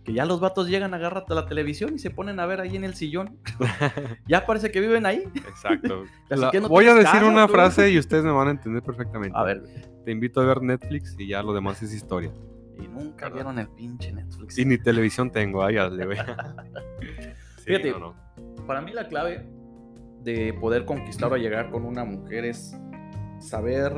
que 0.04 0.12
ya 0.12 0.26
los 0.26 0.38
vatos 0.38 0.68
llegan, 0.68 0.92
agarran 0.92 1.24
la 1.28 1.46
televisión 1.46 1.94
y 1.94 1.98
se 1.98 2.10
ponen 2.10 2.38
a 2.38 2.44
ver 2.44 2.60
ahí 2.60 2.76
en 2.76 2.84
el 2.84 2.94
sillón. 2.94 3.38
ya 4.28 4.44
parece 4.44 4.70
que 4.70 4.80
viven 4.80 5.06
ahí. 5.06 5.24
Exacto. 5.34 6.04
La- 6.28 6.50
no 6.52 6.68
voy 6.68 6.86
a 6.88 6.94
decir 6.94 7.24
una 7.24 7.46
tú. 7.46 7.54
frase 7.54 7.90
y 7.90 7.98
ustedes 7.98 8.22
me 8.22 8.30
van 8.30 8.48
a 8.48 8.50
entender 8.50 8.82
perfectamente. 8.82 9.36
A 9.36 9.42
ver, 9.44 9.62
Te 10.04 10.10
invito 10.12 10.42
a 10.42 10.44
ver 10.44 10.60
Netflix 10.60 11.16
y 11.18 11.28
ya 11.28 11.42
lo 11.42 11.54
demás 11.54 11.82
es 11.82 11.94
historia. 11.94 12.30
y 12.78 12.86
nunca 12.86 13.26
¿Verdad? 13.30 13.32
vieron 13.34 13.58
el 13.60 13.68
pinche 13.68 14.12
Netflix. 14.12 14.58
Y 14.58 14.66
ni 14.66 14.76
televisión 14.78 15.30
tengo. 15.30 15.66
Sí, 17.58 17.70
Fíjate. 17.70 17.92
no, 17.92 17.98
no. 17.98 18.66
Para 18.66 18.82
mí 18.82 18.92
la 18.92 19.08
clave 19.08 19.46
de 20.22 20.52
poder 20.60 20.84
conquistar 20.84 21.32
o 21.32 21.36
llegar 21.38 21.70
con 21.70 21.86
una 21.86 22.04
mujer 22.04 22.44
es 22.44 22.76
saber 23.40 23.90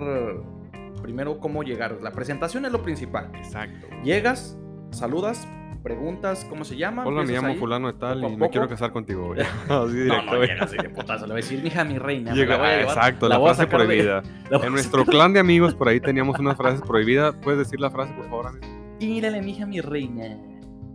primero 1.02 1.38
cómo 1.38 1.62
llegar. 1.62 1.98
La 2.02 2.12
presentación 2.12 2.64
es 2.66 2.72
lo 2.72 2.82
principal. 2.82 3.30
Exacto. 3.34 3.86
Llegas, 4.04 4.58
saludas, 4.90 5.46
preguntas 5.82 6.44
cómo 6.48 6.64
se 6.64 6.76
llama. 6.76 7.04
Hola, 7.06 7.22
me 7.24 7.32
llamo 7.32 7.48
ahí. 7.48 7.56
fulano 7.58 7.86
de 7.92 7.98
tal 7.98 8.18
y 8.18 8.22
me 8.30 8.38
poco. 8.38 8.50
quiero 8.50 8.68
casar 8.68 8.90
contigo, 8.92 9.26
güey. 9.34 9.40
Así 9.40 9.50
No, 9.68 9.86
directo, 9.86 10.34
no, 10.34 10.42
llega 10.44 10.64
así 10.64 10.76
de 10.76 10.90
putazo. 10.90 11.26
Le 11.26 11.32
voy 11.32 11.42
a 11.42 11.44
decir, 11.44 11.62
mija, 11.62 11.84
mi 11.84 11.98
reina. 11.98 12.32
Llega- 12.34 12.58
la 12.58 12.82
exacto, 12.82 13.28
la, 13.28 13.38
voy 13.38 13.50
a 13.50 13.54
frase 13.54 13.70
de- 13.70 13.76
prohibida. 13.76 14.22
la 14.50 14.58
En 14.66 14.72
nuestro 14.72 15.04
clan 15.04 15.32
de 15.32 15.40
amigos 15.40 15.74
por 15.74 15.88
ahí 15.88 16.00
teníamos 16.00 16.38
unas 16.40 16.56
frases 16.56 16.80
prohibidas. 16.82 17.34
¿Puedes 17.42 17.58
decir 17.60 17.78
la 17.80 17.90
frase, 17.90 18.12
por 18.14 18.24
favor, 18.28 18.46
amigo? 18.48 18.66
Írale, 18.98 19.42
mija, 19.42 19.64
mi 19.66 19.80
reina. 19.80 20.38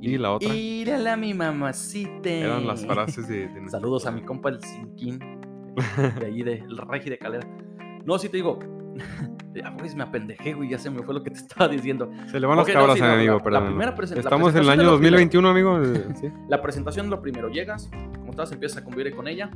Y 0.01 0.17
la 0.17 0.31
otra. 0.31 0.53
Írale 0.53 1.12
a 1.12 1.15
mi 1.15 1.34
mamacita. 1.36 2.27
Eran 2.29 2.65
las 2.65 2.84
frases 2.86 3.27
de... 3.27 3.48
de 3.48 3.70
Saludos 3.70 4.08
a 4.08 4.12
mi 4.12 4.22
compa 4.24 4.50
el 4.50 4.60
Cinquín. 4.60 5.20
De 6.20 6.25
ahí, 6.25 6.41
del 6.41 6.75
Regi 6.75 7.12
de 7.12 7.20
Calera. 7.20 7.48
No, 8.03 8.17
sí 8.17 8.27
te 8.27 8.38
digo. 8.38 8.58
Ya, 9.53 9.75
pues 9.77 9.96
me 9.96 10.03
apendejé, 10.03 10.53
güey. 10.53 10.70
Ya 10.70 10.77
se 10.77 10.89
me 10.89 11.03
fue 11.03 11.13
lo 11.13 11.24
que 11.24 11.31
te 11.31 11.38
estaba 11.39 11.67
diciendo. 11.67 12.10
Se 12.27 12.39
le 12.39 12.48
van 12.48 12.58
las 12.58 12.65
Ok, 12.67 12.74
no, 12.74 12.79
cabras 12.79 12.98
sí, 12.98 13.01
a 13.03 13.05
mi 13.05 13.10
no, 13.10 13.15
amigo, 13.17 13.31
la- 13.34 13.38
la 13.38 13.43
perdón. 13.43 13.65
primera 13.65 13.96
la 13.98 14.20
Estamos 14.20 14.55
en 14.55 14.62
el 14.62 14.70
año 14.70 14.79
de 14.81 14.86
lo 14.86 14.98
primero. 14.98 15.17
2021, 15.17 15.50
amigo. 15.50 15.81
eh, 15.81 16.08
Sí. 16.22 16.31
La 16.48 16.62
presentación 16.62 17.08
es 17.08 17.10
lo 17.10 17.22
primero. 17.22 17.50
Llegas, 17.50 17.89
como 18.20 18.31
estás, 18.31 18.51
empiezas 18.51 18.77
a 18.77 18.84
convivir 18.84 19.15
con 19.15 19.27
ella. 19.27 19.50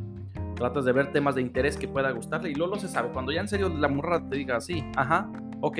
Tratas 0.56 0.86
de 0.86 0.92
ver 0.94 1.12
temas 1.12 1.36
de 1.36 1.42
interés 1.42 1.78
que 1.78 1.88
pueda 1.88 2.12
gustarle. 2.12 2.50
Y 2.50 2.56
luego 2.56 2.76
lo 2.76 2.80
se 2.80 2.88
sabe. 2.88 3.10
Cuando 3.10 3.32
ya 3.32 3.42
en 3.42 3.48
serio 3.48 3.70
la 3.70 3.88
morra 3.88 4.28
te 4.30 4.36
diga 4.38 4.58
así, 4.58 4.84
ajá, 4.96 5.30
ok, 5.62 5.78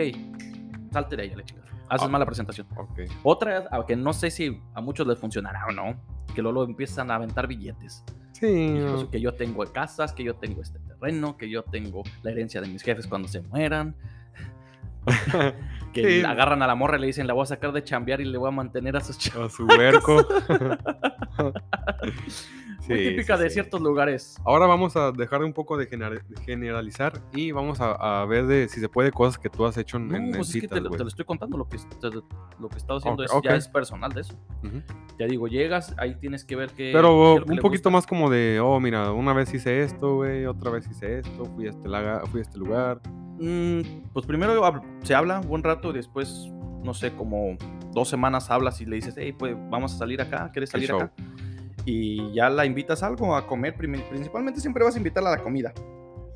salte 0.92 1.16
de 1.16 1.26
ella, 1.26 1.38
le 1.38 1.44
chingada. 1.44 1.66
Haces 1.90 2.08
Ah. 2.08 2.12
mala 2.12 2.26
presentación. 2.26 2.68
Ok. 2.78 3.02
Otra, 3.24 3.68
que 3.88 3.96
no 3.96 4.12
sé 4.14 4.32
si 4.32 4.60
a 4.74 4.82
muchos 4.82 5.06
les 5.08 5.20
funcionará 5.20 5.66
o 5.68 5.72
no, 5.72 5.96
que 6.34 6.42
luego 6.42 6.64
empiezan 6.64 7.12
a 7.12 7.16
aventar 7.16 7.48
billetes. 7.48 8.04
Sí. 8.34 8.48
Incluso 8.48 9.10
que 9.10 9.22
yo 9.22 9.34
tengo 9.36 9.64
casas, 9.72 10.12
que 10.14 10.24
yo 10.24 10.36
tengo 10.36 10.62
este 10.62 10.80
terreno, 11.00 11.38
que 11.38 11.50
yo 11.50 11.64
tengo 11.64 12.04
la 12.24 12.32
herencia 12.32 12.62
de 12.62 12.68
mis 12.68 12.84
jefes 12.84 13.08
cuando 13.08 13.28
se 13.28 13.42
mueran. 13.42 13.96
que 15.96 16.20
Sí. 16.20 16.26
agarran 16.26 16.62
a 16.62 16.68
la 16.68 16.76
morra 16.76 16.98
y 16.98 17.02
le 17.02 17.08
dicen, 17.08 17.26
la 17.26 17.34
voy 17.34 17.44
a 17.44 17.46
sacar 17.48 17.72
de 17.72 17.84
chambear 17.84 18.20
y 18.22 18.26
le 18.26 18.38
voy 18.38 18.50
a 18.50 18.52
mantener 18.52 18.96
a 18.98 19.02
sus 19.02 19.18
chavos. 19.18 19.52
A 19.54 19.56
su 19.56 19.66
huerco. 19.66 20.26
Muy 22.88 22.98
Sí, 23.00 23.10
típica 23.10 23.36
sí, 23.36 23.44
de 23.44 23.50
ciertos 23.50 23.82
lugares. 23.82 24.38
Ahora 24.46 24.68
vamos 24.68 24.96
a 24.96 25.12
dejar 25.12 25.44
un 25.44 25.54
poco 25.54 25.76
de 25.76 25.90
gener- 25.90 26.22
generalizar 26.46 27.20
y 27.34 27.52
vamos 27.52 27.82
a, 27.82 28.22
a 28.22 28.26
ver 28.28 28.46
de 28.46 28.68
si 28.70 28.80
se 28.80 28.88
puede 28.90 29.12
cosas 29.12 29.40
que 29.40 29.50
tú 29.50 29.66
has 29.66 29.76
hecho 29.78 29.98
en, 29.98 30.08
No, 30.10 30.16
en- 30.18 30.32
pues 30.34 30.50
es 30.50 30.54
que 30.54 30.62
citas, 30.62 30.84
te, 30.84 30.90
te 30.90 31.00
lo 31.04 31.08
estoy 31.08 31.26
contando, 31.26 31.58
lo 31.58 31.68
que, 31.68 31.78
te- 31.78 32.12
lo 32.12 32.70
que 32.70 32.76
he 32.76 32.78
estado 32.78 33.00
haciendo 33.00 33.24
Ok, 33.24 33.30
es, 33.30 33.34
ok. 33.34 33.44
ya 33.46 33.56
es 33.56 33.68
personal 33.70 34.12
de 34.12 34.22
eso. 34.22 34.36
Ujú. 34.64 34.84
Ya 35.18 35.26
digo, 35.26 35.48
llegas, 35.48 35.96
ahí 35.98 36.14
tienes 36.20 36.46
que 36.46 36.56
ver 36.56 36.70
qué... 36.74 36.92
Pero 36.94 37.38
que 37.44 37.54
un 37.54 37.58
poquito 37.58 37.70
gusta. 37.70 37.90
más 37.90 38.06
como 38.06 38.30
de, 38.30 38.60
oh, 38.62 38.80
mira, 38.80 39.12
una 39.14 39.34
vez 39.34 39.52
hice 39.52 39.82
esto, 39.82 40.18
güey, 40.18 40.46
otra 40.46 40.70
vez 40.70 40.88
hice 40.88 41.20
esto, 41.20 41.44
fui 41.56 41.66
a 41.66 41.72
este, 41.72 41.90
laga- 41.90 42.24
fui 42.28 42.42
a 42.42 42.44
este 42.44 42.60
lugar. 42.60 43.02
Mm, 43.40 43.82
pues 44.14 44.26
primero 44.26 44.54
se 45.04 45.14
habla 45.16 45.40
un 45.40 45.48
buen 45.48 45.64
rato 45.64 45.92
después, 45.92 46.48
no 46.84 46.94
sé, 46.94 47.12
como 47.14 47.58
dos 47.94 48.08
semanas 48.10 48.50
hablas 48.52 48.80
y 48.82 48.86
le 48.86 48.96
dices, 48.98 49.16
hey, 49.18 49.34
pues 49.38 49.56
vamos 49.70 49.94
a 49.94 49.98
salir 49.98 50.22
acá, 50.22 50.50
¿quieres 50.52 50.70
salir 50.70 50.92
acá? 50.92 51.12
Y 51.86 52.34
ya 52.34 52.50
la 52.50 52.66
invitas 52.66 53.04
a 53.04 53.08
algo, 53.08 53.36
a 53.36 53.46
comer. 53.46 53.76
Principalmente 53.76 54.60
siempre 54.60 54.84
vas 54.84 54.96
a 54.96 54.98
invitarla 54.98 55.34
a 55.34 55.38
la 55.38 55.44
comida. 55.44 55.74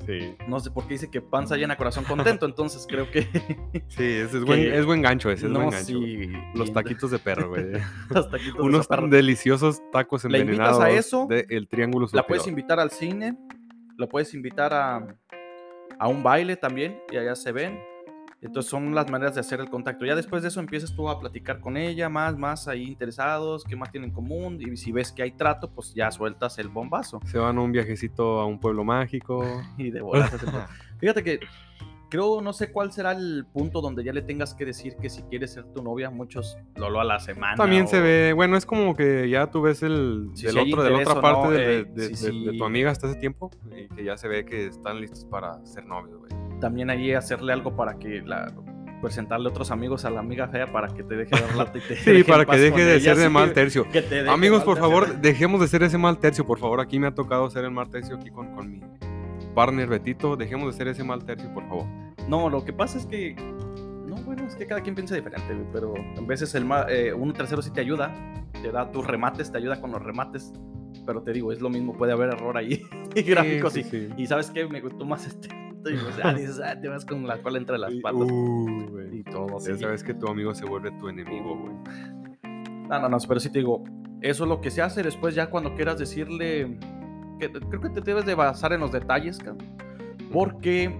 Sí. 0.06 0.34
No 0.48 0.58
sé 0.60 0.70
por 0.70 0.86
qué 0.86 0.94
dice 0.94 1.10
que 1.10 1.20
panza 1.20 1.56
llena, 1.56 1.76
corazón 1.76 2.04
contento, 2.04 2.46
entonces 2.46 2.86
creo 2.88 3.10
que... 3.10 3.22
Sí, 3.88 4.02
ese 4.04 4.38
es, 4.38 4.44
buen, 4.44 4.60
Que- 4.60 4.78
es 4.78 4.86
buen 4.86 5.02
gancho, 5.02 5.30
ese 5.30 5.46
es 5.46 5.52
buen 5.52 5.64
no, 5.66 5.70
gancho. 5.70 5.86
sí. 5.86 6.32
Los 6.54 6.72
taquitos 6.72 7.10
de 7.10 7.18
perro, 7.18 7.48
güey. 7.50 7.64
los 8.10 8.30
taquitos 8.30 8.54
de 8.56 8.62
Unos 8.62 8.86
perro. 8.86 9.08
deliciosos 9.08 9.82
tacos 9.92 10.24
¿La 10.24 10.38
invitas 10.38 10.52
envenenados 10.58 10.80
a 10.82 10.90
eso? 10.90 11.26
de 11.28 11.46
el 11.50 11.68
triángulo 11.68 12.06
La 12.12 12.26
puedes 12.26 12.46
invitar 12.46 12.80
al 12.80 12.90
cine, 12.90 13.36
la 13.98 14.06
puedes 14.08 14.32
invitar 14.34 14.72
a, 14.72 15.06
a 16.00 16.08
un 16.08 16.22
baile 16.22 16.56
también, 16.56 16.98
y 17.12 17.18
allá 17.18 17.36
se 17.36 17.52
ven. 17.52 17.78
Entonces 18.40 18.70
son 18.70 18.94
las 18.94 19.10
maneras 19.10 19.34
de 19.34 19.40
hacer 19.40 19.60
el 19.60 19.68
contacto. 19.68 20.06
Ya 20.06 20.16
después 20.16 20.40
de 20.40 20.48
eso 20.48 20.60
empiezas 20.60 20.96
tú 20.96 21.10
a 21.10 21.20
platicar 21.20 21.60
con 21.60 21.76
ella, 21.76 22.08
más, 22.08 22.38
más 22.38 22.68
ahí 22.68 22.84
interesados, 22.84 23.64
qué 23.64 23.76
más 23.76 23.92
tienen 23.92 24.08
en 24.08 24.14
común, 24.14 24.58
y 24.58 24.78
si 24.78 24.92
ves 24.92 25.12
que 25.12 25.22
hay 25.22 25.32
trato, 25.32 25.70
pues 25.70 25.92
ya 25.92 26.10
sueltas 26.10 26.58
el 26.58 26.68
bombazo. 26.68 27.20
Se 27.26 27.36
van 27.36 27.58
a 27.58 27.60
un 27.60 27.70
viajecito 27.70 28.40
a 28.40 28.46
un 28.46 28.58
pueblo 28.58 28.82
mágico. 28.82 29.44
Y 29.76 29.90
de 29.90 30.00
bolas 30.00 30.30
Fíjate 31.00 31.22
que 31.22 31.40
creo, 32.10 32.42
no 32.42 32.52
sé 32.52 32.70
cuál 32.70 32.92
será 32.92 33.12
el 33.12 33.46
punto 33.50 33.80
donde 33.80 34.04
ya 34.04 34.12
le 34.12 34.20
tengas 34.20 34.52
que 34.54 34.66
decir 34.66 34.96
que 35.00 35.08
si 35.08 35.22
quieres 35.22 35.52
ser 35.54 35.64
tu 35.72 35.82
novia, 35.82 36.10
muchos 36.10 36.58
lo, 36.76 36.90
lo 36.90 37.00
a 37.00 37.04
la 37.04 37.18
semana. 37.20 37.54
También 37.56 37.88
se 37.88 38.00
ve, 38.00 38.32
bueno, 38.34 38.56
es 38.58 38.66
como 38.66 38.94
que 38.94 39.30
ya 39.30 39.46
tú 39.50 39.62
ves 39.62 39.82
el 39.82 40.28
Sí, 40.34 40.44
del 40.44 40.52
si 40.52 40.58
hay 40.58 40.72
otro, 40.72 40.82
de 40.82 40.90
la 40.90 40.98
otra 40.98 41.20
parte 41.22 41.44
no, 41.46 41.50
de, 41.52 41.78
eh, 41.80 41.84
de- 41.84 42.14
sí, 42.14 42.26
de- 42.26 42.44
de 42.46 42.50
sí. 42.52 42.58
tu 42.58 42.64
amiga 42.64 42.90
hasta 42.90 43.08
ese 43.08 43.18
tiempo 43.18 43.50
y 43.74 43.88
que 43.94 44.04
ya 44.04 44.16
se 44.18 44.28
ve 44.28 44.44
que 44.44 44.66
están 44.66 45.00
listos 45.00 45.24
para 45.24 45.64
ser 45.64 45.86
novios, 45.86 46.18
güey. 46.18 46.30
también 46.60 46.90
ahí 46.90 47.14
hacerle 47.14 47.54
algo 47.54 47.74
para 47.74 47.98
que 47.98 48.20
la 48.20 48.52
presentarle 49.00 49.48
otros 49.48 49.70
amigos 49.70 50.04
a 50.04 50.10
la 50.10 50.20
amiga 50.20 50.46
fea 50.48 50.70
para 50.70 50.88
que 50.88 51.02
te 51.02 51.16
deje 51.16 51.34
de 51.34 51.40
dar 51.40 51.56
lata 51.56 51.78
y 51.78 51.80
te 51.80 51.96
Sí, 51.96 52.22
para 52.22 52.44
que 52.44 52.58
deje 52.58 52.84
de 52.84 53.00
ser 53.00 53.16
de 53.16 53.30
mal 53.30 53.54
tercio. 53.54 53.86
Amigos, 54.28 54.62
por 54.62 54.76
favor, 54.78 55.20
dejemos 55.22 55.58
de 55.62 55.68
ser 55.68 55.82
ese 55.84 55.96
mal 55.96 56.18
tercio, 56.18 56.44
por 56.44 56.58
favor. 56.58 56.82
Aquí 56.82 56.98
me 56.98 57.06
ha 57.06 57.14
tocado 57.14 57.48
ser 57.48 57.64
el 57.64 57.70
mal 57.70 57.88
tercio 57.88 58.16
aquí 58.16 58.28
con, 58.30 58.54
con 58.54 58.70
mi 58.70 58.80
partner 59.54 59.88
Betito. 59.88 60.36
Dejemos 60.36 60.72
de 60.72 60.78
ser 60.78 60.88
ese 60.88 61.04
mal 61.04 61.24
tercio, 61.24 61.52
por 61.52 61.66
favor. 61.68 61.86
No, 62.28 62.48
lo 62.48 62.64
que 62.64 62.72
pasa 62.72 62.98
es 62.98 63.06
que 63.06 63.34
no, 63.34 64.16
bueno, 64.16 64.46
es 64.46 64.56
que 64.56 64.66
cada 64.66 64.80
quien 64.80 64.94
piensa 64.94 65.14
diferente, 65.14 65.64
pero 65.72 65.94
a 65.94 66.20
veces 66.22 66.54
el 66.54 66.68
eh, 66.88 67.12
un 67.14 67.32
tercero 67.32 67.62
sí 67.62 67.70
te 67.70 67.80
ayuda, 67.80 68.12
te 68.60 68.72
da 68.72 68.90
tus 68.90 69.06
remates, 69.06 69.52
te 69.52 69.58
ayuda 69.58 69.80
con 69.80 69.92
los 69.92 70.02
remates, 70.02 70.52
pero 71.06 71.22
te 71.22 71.32
digo, 71.32 71.52
es 71.52 71.60
lo 71.60 71.70
mismo, 71.70 71.96
puede 71.96 72.12
haber 72.12 72.30
error 72.30 72.56
ahí 72.56 72.82
gráficos 73.26 73.72
Sí, 73.72 73.80
y, 73.80 73.84
sí, 73.84 73.90
sí. 74.08 74.14
y 74.16 74.26
sabes 74.26 74.50
qué, 74.50 74.66
me 74.66 74.80
gustó 74.80 75.04
más 75.04 75.26
este 75.26 75.48
y 75.88 75.96
pues, 75.96 76.14
ah, 76.22 76.34
dices, 76.34 76.60
ah, 76.62 76.78
te 76.78 76.88
vas 76.88 77.04
con 77.04 77.26
la 77.26 77.40
cola 77.40 77.58
entre 77.58 77.78
las 77.78 77.94
patas 78.02 78.20
güey. 78.20 79.18
y 79.20 79.22
todo 79.22 79.58
Ya 79.60 79.76
sabes 79.76 80.04
que 80.04 80.12
tu 80.12 80.28
amigo 80.28 80.54
se 80.54 80.66
vuelve 80.66 80.90
tu 80.92 81.08
enemigo, 81.08 81.56
güey. 81.56 81.74
No, 82.88 83.00
no, 83.00 83.08
no, 83.08 83.16
pero 83.26 83.40
sí 83.40 83.50
te 83.50 83.60
digo, 83.60 83.84
eso 84.20 84.44
es 84.44 84.48
lo 84.48 84.60
que 84.60 84.70
se 84.70 84.82
hace 84.82 85.02
después 85.02 85.34
ya 85.34 85.48
cuando 85.48 85.74
quieras 85.74 85.98
decirle, 85.98 86.78
que 87.40 87.50
creo 87.50 87.80
que 87.80 87.88
te 87.90 88.00
debes 88.02 88.24
de 88.26 88.34
basar 88.34 88.72
en 88.72 88.80
los 88.80 88.92
detalles, 88.92 89.38
cabrón, 89.38 89.66
porque 90.32 90.96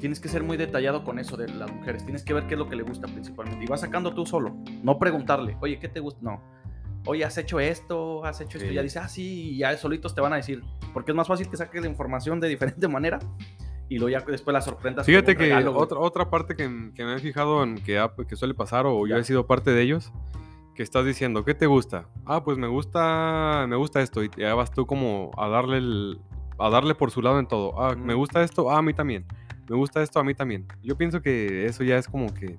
tienes 0.00 0.20
que 0.20 0.28
ser 0.28 0.42
muy 0.42 0.56
detallado 0.56 1.04
con 1.04 1.18
eso 1.18 1.36
de 1.36 1.48
las 1.48 1.70
mujeres, 1.72 2.04
tienes 2.04 2.22
que 2.24 2.34
ver 2.34 2.46
qué 2.46 2.54
es 2.54 2.58
lo 2.58 2.68
que 2.68 2.76
le 2.76 2.82
gusta 2.82 3.06
principalmente 3.06 3.64
y 3.64 3.68
vas 3.68 3.80
sacando 3.80 4.12
tú 4.14 4.26
solo, 4.26 4.56
no 4.82 4.98
preguntarle, 4.98 5.56
oye, 5.60 5.78
¿qué 5.78 5.88
te 5.88 6.00
gusta? 6.00 6.20
No. 6.22 6.40
Oye, 7.06 7.24
¿has 7.24 7.36
hecho 7.38 7.58
esto? 7.60 8.24
¿Has 8.26 8.40
hecho 8.42 8.58
esto? 8.58 8.66
Sí. 8.68 8.72
Y 8.72 8.74
ya 8.76 8.82
dice, 8.82 8.98
ah, 8.98 9.08
sí, 9.08 9.50
y 9.52 9.58
ya 9.58 9.74
solitos 9.78 10.14
te 10.14 10.20
van 10.20 10.34
a 10.34 10.36
decir, 10.36 10.62
porque 10.92 11.12
es 11.12 11.16
más 11.16 11.26
fácil 11.28 11.48
que 11.48 11.56
saques 11.56 11.80
la 11.80 11.88
información 11.88 12.40
de 12.40 12.48
diferente 12.48 12.86
manera 12.88 13.18
y 13.88 13.98
luego 13.98 14.10
ya 14.10 14.20
después 14.20 14.52
la 14.52 14.60
sorprendas. 14.60 15.06
Fíjate 15.06 15.34
que 15.36 15.44
regalo, 15.44 15.76
otra, 15.76 15.98
otra 15.98 16.30
parte 16.30 16.54
que, 16.54 16.92
que 16.94 17.04
me 17.04 17.14
he 17.14 17.18
fijado 17.18 17.62
en 17.64 17.76
que, 17.76 18.06
que 18.28 18.36
suele 18.36 18.54
pasar, 18.54 18.86
o 18.86 19.06
yo 19.06 19.16
Ya. 19.16 19.18
he 19.18 19.24
sido 19.24 19.46
parte 19.46 19.70
de 19.72 19.82
ellos, 19.82 20.12
que 20.80 20.84
estás 20.84 21.04
diciendo, 21.04 21.44
¿qué 21.44 21.52
te 21.52 21.66
gusta? 21.66 22.06
Ah, 22.24 22.42
pues 22.42 22.56
me 22.56 22.66
gusta, 22.66 23.66
me 23.68 23.76
gusta 23.76 24.00
esto, 24.00 24.24
y 24.24 24.30
ya 24.34 24.54
vas 24.54 24.72
tú 24.72 24.86
como 24.86 25.30
a 25.36 25.46
darle 25.46 25.76
el, 25.76 26.18
a 26.58 26.70
darle 26.70 26.94
por 26.94 27.10
su 27.10 27.20
lado 27.20 27.38
en 27.38 27.46
todo. 27.46 27.78
Ah, 27.78 27.94
me 27.94 28.14
gusta 28.14 28.42
esto, 28.42 28.70
ah, 28.70 28.78
a 28.78 28.82
mí 28.82 28.94
también. 28.94 29.26
Me 29.68 29.76
gusta 29.76 30.02
esto, 30.02 30.18
a 30.20 30.24
mí 30.24 30.32
también. 30.32 30.66
Yo 30.82 30.96
pienso 30.96 31.20
que 31.20 31.66
eso 31.66 31.84
ya 31.84 31.98
es 31.98 32.08
como 32.08 32.32
que, 32.32 32.58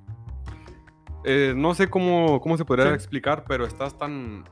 eh, 1.23 1.53
no 1.57 1.73
sé 1.73 1.89
cómo, 1.89 2.39
cómo 2.41 2.57
se 2.57 2.63
podría 2.63 2.89
Sí. 2.89 2.93
explicar, 2.93 3.43
pero 3.47 3.65
estás 3.65 3.97
tan 3.97 4.43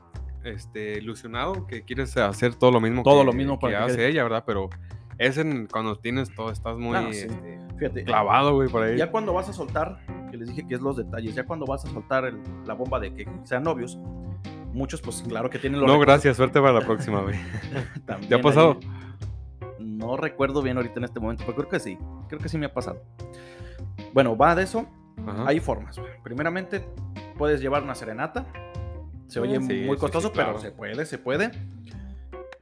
este, 0.42 0.98
ilusionado 0.98 1.68
que 1.68 1.84
quieres 1.84 2.16
hacer 2.16 2.56
todo 2.56 2.72
lo 2.72 2.80
mismo 2.80 3.04
Todo 3.04 3.20
que, 3.20 3.26
lo 3.26 3.32
mismo 3.32 3.56
que 3.56 3.60
para 3.68 3.78
que 3.78 3.84
hace 3.84 3.96
quede- 3.98 4.08
ella, 4.08 4.24
¿verdad? 4.24 4.42
Pero 4.44 4.68
es 5.16 5.38
en, 5.38 5.68
cuando 5.68 5.94
tienes 5.94 6.34
todo, 6.34 6.50
estás 6.50 6.76
muy 6.76 6.96
Ah, 6.96 7.06
sí. 7.12 7.26
este, 7.28 7.60
Fíjate, 7.78 8.02
clavado, 8.02 8.52
güey, 8.54 8.68
por 8.68 8.82
ahí. 8.82 8.96
Ya 8.96 9.12
cuando 9.12 9.32
vas 9.32 9.48
a 9.48 9.52
soltar, 9.52 10.04
que 10.30 10.36
les 10.36 10.48
dije 10.48 10.66
que 10.66 10.74
es 10.74 10.80
los 10.80 10.96
detalles, 10.96 11.34
ya 11.34 11.44
cuando 11.44 11.66
vas 11.66 11.84
a 11.84 11.88
soltar 11.88 12.24
el- 12.24 12.40
la 12.66 12.74
bomba 12.74 12.98
de 13.00 13.12
que 13.14 13.28
sean 13.44 13.62
novios, 13.64 13.98
muchos 14.72 15.00
pues 15.02 15.22
claro 15.26 15.50
que 15.50 15.58
tienen 15.58 15.80
los 15.80 15.88
No, 15.90 15.98
gracias, 15.98 16.36
suerte 16.36 16.60
para 16.60 16.72
la 16.72 16.80
próxima, 16.86 17.20
güey. 17.22 17.36
¿Te 18.28 18.34
ha 18.34 18.40
pasado? 18.40 18.78
ahí. 18.80 18.88
No 19.80 20.16
recuerdo 20.16 20.62
bien 20.62 20.76
ahorita 20.76 20.94
en 20.98 21.04
este 21.04 21.20
momento, 21.20 21.42
pero 21.46 21.56
creo 21.58 21.68
que 21.68 21.80
sí, 21.80 21.98
creo 22.28 22.40
que 22.40 22.48
sí 22.48 22.56
me 22.58 22.66
ha 22.66 22.72
pasado. 22.72 23.02
Bueno, 24.12 24.36
va 24.36 24.54
de 24.54 24.62
eso, 24.64 24.86
Ajá. 25.26 25.44
hay 25.46 25.60
formas. 25.60 26.00
Primeramente, 26.22 26.84
puedes 27.36 27.60
llevar 27.60 27.82
una 27.82 27.94
serenata. 27.94 28.46
Se 29.26 29.38
oye 29.40 29.56
Eh, 29.56 29.60
sí, 29.62 29.82
muy 29.86 29.96
sí, 29.96 30.00
costoso, 30.00 30.28
sí, 30.28 30.34
claro. 30.34 30.50
pero 30.54 30.60
se 30.62 30.70
puede, 30.72 31.06
se 31.06 31.18
puede. 31.18 31.50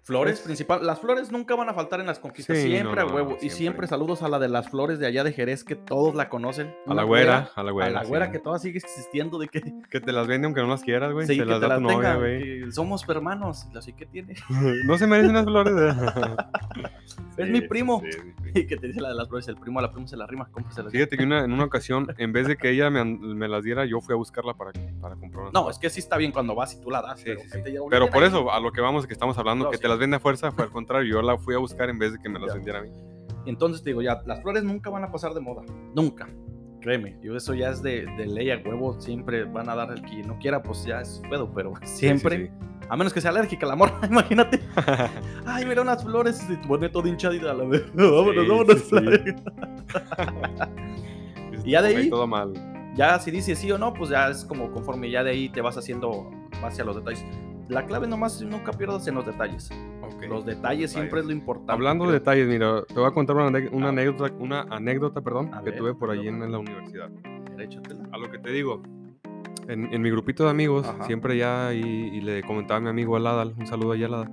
Flores, 0.09 0.37
Pues- 0.39 0.45
principal. 0.47 0.87
Las 0.87 1.01
flores 1.01 1.31
nunca 1.31 1.55
van 1.55 1.69
a 1.69 1.75
faltar 1.75 2.01
en 2.01 2.07
las 2.07 2.19
conquistas. 2.19 2.57
Sí, 2.57 2.63
siempre 2.69 3.03
no, 3.05 3.11
a 3.11 3.15
huevo. 3.15 3.37
Y 3.43 3.51
siempre. 3.51 3.87
saludos 3.87 4.23
a 4.23 4.29
la 4.29 4.39
de 4.39 4.49
las 4.49 4.71
flores 4.71 4.99
de 4.99 5.07
allá 5.07 5.23
de 5.23 5.33
Jerez, 5.33 5.65
que 5.65 5.77
todos 5.77 6.15
la 6.15 6.31
conocen. 6.31 6.75
A 6.87 6.95
la 6.95 7.03
güera, 7.05 7.51
a 7.55 7.63
la 7.63 7.69
a 7.69 7.73
güera. 7.73 7.91
la 7.91 8.03
sí. 8.03 8.09
güera 8.09 8.31
que 8.33 8.39
todavía 8.39 8.61
sigue 8.63 8.79
existiendo 8.79 9.39
de 9.39 9.49
que, 9.49 9.61
Que 9.91 10.01
te 10.01 10.11
las 10.13 10.27
vende 10.27 10.47
aunque 10.47 10.63
no 10.63 10.67
las 10.69 10.83
quieras, 10.83 11.13
güey. 11.13 11.27
sí, 11.27 11.35
se 11.35 11.41
que 11.41 11.45
las 11.45 11.61
te 11.61 11.61
da 11.61 11.69
las 11.69 11.79
tu 11.79 11.83
novia, 11.85 11.97
tenga, 12.15 12.17
güey. 12.17 12.73
somos 12.73 13.07
hermanos. 13.09 13.69
Así 13.77 13.93
que 13.93 14.07
tiene. 14.07 14.35
no 14.87 14.97
se 14.97 15.07
merecen 15.07 15.35
las 15.35 15.45
flores. 15.45 15.75
Es 17.39 17.47
Sí, 17.47 17.53
mi 17.53 17.61
primo. 17.61 18.03
sí, 18.05 18.11
sí, 18.13 18.19
sí. 18.43 18.51
Y 18.63 18.67
que 18.67 18.77
te 18.77 18.89
dice 18.89 19.01
la 19.01 19.11
de 19.11 19.15
las 19.15 19.29
flores, 19.29 19.47
el 19.47 19.57
primo 19.57 19.79
a 19.79 19.83
la 19.83 19.93
prima 19.93 20.09
se 20.09 20.17
la 20.17 20.27
rima, 20.27 20.49
cómpraselas. 20.51 20.91
Fíjate 20.91 21.17
que 21.17 21.23
una- 21.23 21.45
en 21.45 21.53
una 21.53 21.65
ocasión, 21.65 22.09
en 22.19 22.33
vez 22.33 22.49
de 22.49 22.57
que 22.57 22.69
ella 22.71 22.91
me, 22.91 23.05
me 23.05 23.47
las 23.47 23.63
diera, 23.63 23.85
yo 23.87 24.01
fui 24.01 24.13
a 24.13 24.17
buscarla 24.17 24.55
para, 24.55 24.73
para 25.01 25.15
comprar 25.15 25.53
No, 25.53 25.71
es 25.71 25.79
que 25.79 25.89
sí 25.89 26.01
está 26.01 26.17
bien 26.17 26.33
cuando 26.33 26.57
vas 26.57 26.75
y 26.75 26.81
tú 26.81 26.91
la 26.91 27.01
das. 27.01 27.19
Sí, 27.21 27.27
pero, 27.27 27.41
sí, 27.41 27.47
que 27.47 27.53
sí. 27.59 27.63
te 27.63 27.71
obliguen 27.79 27.91
Pero 27.91 28.11
por 28.11 28.25
eso, 28.25 28.51
a 28.51 28.59
lo 28.59 28.73
que 28.73 28.81
vamos, 28.81 29.07
que 29.07 29.13
estamos 29.13 29.39
hablando, 29.39 29.71
que 29.71 29.79
te 29.79 29.87
las 29.87 29.98
vende 29.99 30.17
a 30.17 30.21
fuerza, 30.21 30.51
fue 30.53 30.65
al 30.65 30.71
contrario. 30.71 31.17
Yo 31.17 31.23
la 31.23 31.37
fui 31.39 31.55
a 31.55 31.59
buscar 31.59 31.89
en 31.91 31.99
vez 31.99 32.13
de 32.13 32.19
que 32.19 32.29
me 32.29 32.39
las 32.39 32.55
vendiera 32.55 32.81
a 32.81 32.83
mí. 32.83 32.91
Entonces 33.47 33.83
te 33.83 33.91
digo, 33.91 34.03
ya, 34.03 34.21
las 34.27 34.41
flores 34.43 34.63
nunca 34.65 34.91
van 34.91 35.05
a 35.05 35.11
pasar 35.11 35.33
de 35.35 35.41
moda. 35.41 35.63
Nunca. 35.95 36.29
Créeme, 36.81 37.19
yo 37.23 37.37
eso 37.37 37.55
ya 37.55 37.71
es 37.71 37.83
de, 37.83 38.07
de 38.17 38.27
ley 38.27 38.51
a 38.51 38.59
huevo. 38.65 39.01
Siempre 39.01 39.45
van 39.45 39.69
a 39.69 39.75
dar 39.75 39.91
el 39.91 40.03
que 40.03 40.23
no 40.23 40.39
quiera, 40.39 40.63
pues 40.63 40.85
ya 40.85 41.01
es 41.01 41.21
pedo, 41.29 41.53
pero 41.53 41.73
siempre. 41.83 42.47
Sí, 42.47 42.53
A 42.89 42.97
menos 42.97 43.13
que 43.13 43.21
sea 43.21 43.31
alérgica 43.31 43.67
a 43.67 43.71
la 43.71 43.77
morra, 43.77 43.99
imagínate. 44.11 44.61
Ay, 45.45 45.65
mira 45.67 45.83
unas 45.83 46.03
flores 46.05 46.45
y 46.49 46.57
te 46.57 46.69
pone 46.69 46.89
todo 46.89 47.09
hinchado 47.09 47.35
y 47.35 47.41
a 47.41 47.53
la 47.55 47.65
vez. 47.65 47.85
Vámonos, 47.95 48.49
vámonos. 48.49 48.81
sí. 48.83 48.97
Y 51.65 51.73
ya 51.73 51.83
de 51.83 51.89
ahí- 51.89 52.11
Todo 52.11 52.27
mal. 52.27 52.53
Ya 52.95 53.19
si 53.21 53.31
dices 53.31 53.59
sí 53.59 53.71
o 53.71 53.79
no, 53.79 53.95
pues 53.95 54.11
ya 54.11 54.29
es 54.29 54.45
como 54.45 54.71
conforme 54.73 55.11
ya 55.11 55.23
de 55.23 55.31
ahí 55.31 55.49
te 55.51 55.61
vas 55.61 55.77
haciendo 55.77 56.31
hacia 56.63 56.85
los 56.85 56.97
detalles. 56.97 57.25
La 57.69 57.85
clave 57.87 58.07
nomás 58.07 58.41
nunca 58.43 58.73
pierdas 58.73 59.07
en 59.09 59.15
los 59.15 59.27
detalles. 59.27 59.71
Ok. 60.03 60.23
Los 60.29 60.47
detalles 60.47 60.91
siempre 60.93 61.21
es 61.21 61.27
lo 61.27 61.33
importante. 61.33 61.73
Hablando 61.73 62.05
de 62.05 62.11
creo. 62.11 62.21
detalles, 62.21 62.49
mira, 62.49 62.83
te 62.87 62.95
voy 62.95 63.05
a 63.07 63.11
contar 63.11 63.37
una, 63.37 63.47
una 63.49 63.89
A 63.89 63.93
ver. 63.93 64.01
anécdota, 64.09 64.35
una 64.39 64.61
anécdota, 64.71 65.21
perdón, 65.21 65.51
A 65.53 65.59
que 65.63 65.71
ver, 65.71 65.79
tuve 65.79 65.95
por 65.95 66.11
allí 66.11 66.29
anécdota. 66.29 66.45
en 66.47 66.53
la 66.53 66.59
universidad. 66.59 67.11
Échatela. 67.59 68.09
A 68.13 68.19
lo 68.19 68.31
que 68.31 68.39
te 68.39 68.51
digo, 68.53 68.83
en, 69.69 69.93
en 69.93 70.01
mi 70.01 70.11
grupito 70.11 70.45
de 70.45 70.51
amigos, 70.51 70.87
Ajá. 70.87 71.05
siempre 71.05 71.37
ya, 71.37 71.75
y, 71.75 71.81
y 71.81 72.21
le 72.23 72.43
comentaba 72.43 72.79
a 72.79 72.81
mi 72.81 72.89
amigo 72.89 73.17
Aladal, 73.17 73.55
un 73.59 73.67
saludo 73.67 73.93
allá 73.93 74.07
Aladal, 74.07 74.31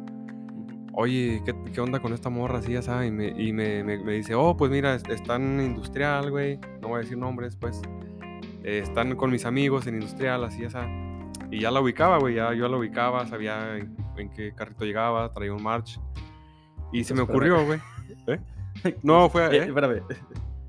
oye, 0.94 1.42
¿qué, 1.46 1.54
qué 1.74 1.82
onda 1.82 2.00
con 2.00 2.14
esta 2.14 2.30
morra? 2.30 2.60
Así, 2.60 2.72
ya 2.72 2.82
sabes, 2.82 3.10
y 3.10 3.12
me, 3.12 3.28
y 3.30 3.52
me, 3.52 3.84
me- 3.84 3.98
me 4.02 4.14
dice, 4.14 4.34
oh, 4.36 4.56
pues 4.56 4.72
mira, 4.72 4.96
es- 4.96 5.04
están 5.10 5.60
en 5.60 5.66
industrial, 5.66 6.32
güey, 6.32 6.58
no 6.82 6.88
voy 6.90 6.98
a 6.98 7.00
decir 7.02 7.18
nombres, 7.18 7.58
pues, 7.58 7.82
eh, 8.64 8.80
están 8.84 9.16
con 9.18 9.30
mis 9.32 9.46
amigos 9.46 9.88
en 9.88 9.96
industrial, 9.96 10.44
así, 10.46 10.62
ya 10.62 10.70
sabes. 10.70 10.90
Y 11.52 11.62
ya 11.62 11.72
la 11.72 11.80
ubicaba, 11.82 12.18
güey, 12.18 12.36
ya 12.36 12.54
yo 12.54 12.68
la 12.68 12.78
ubicaba, 12.78 13.26
sabía 13.28 13.78
en 13.78 14.30
qué 14.34 14.54
carrito 14.54 14.86
llegaba, 14.86 15.32
traía 15.34 15.54
un 15.54 15.64
March. 15.64 16.00
Y 16.92 17.04
se 17.04 17.14
me 17.14 17.22
ocurrió, 17.22 17.66
güey. 17.66 17.80
¿Eh? 18.28 18.40
No, 19.04 19.30
fue... 19.30 19.46
Eh, 19.48 19.58
¿eh? 19.60 19.66
espérame, 19.68 20.02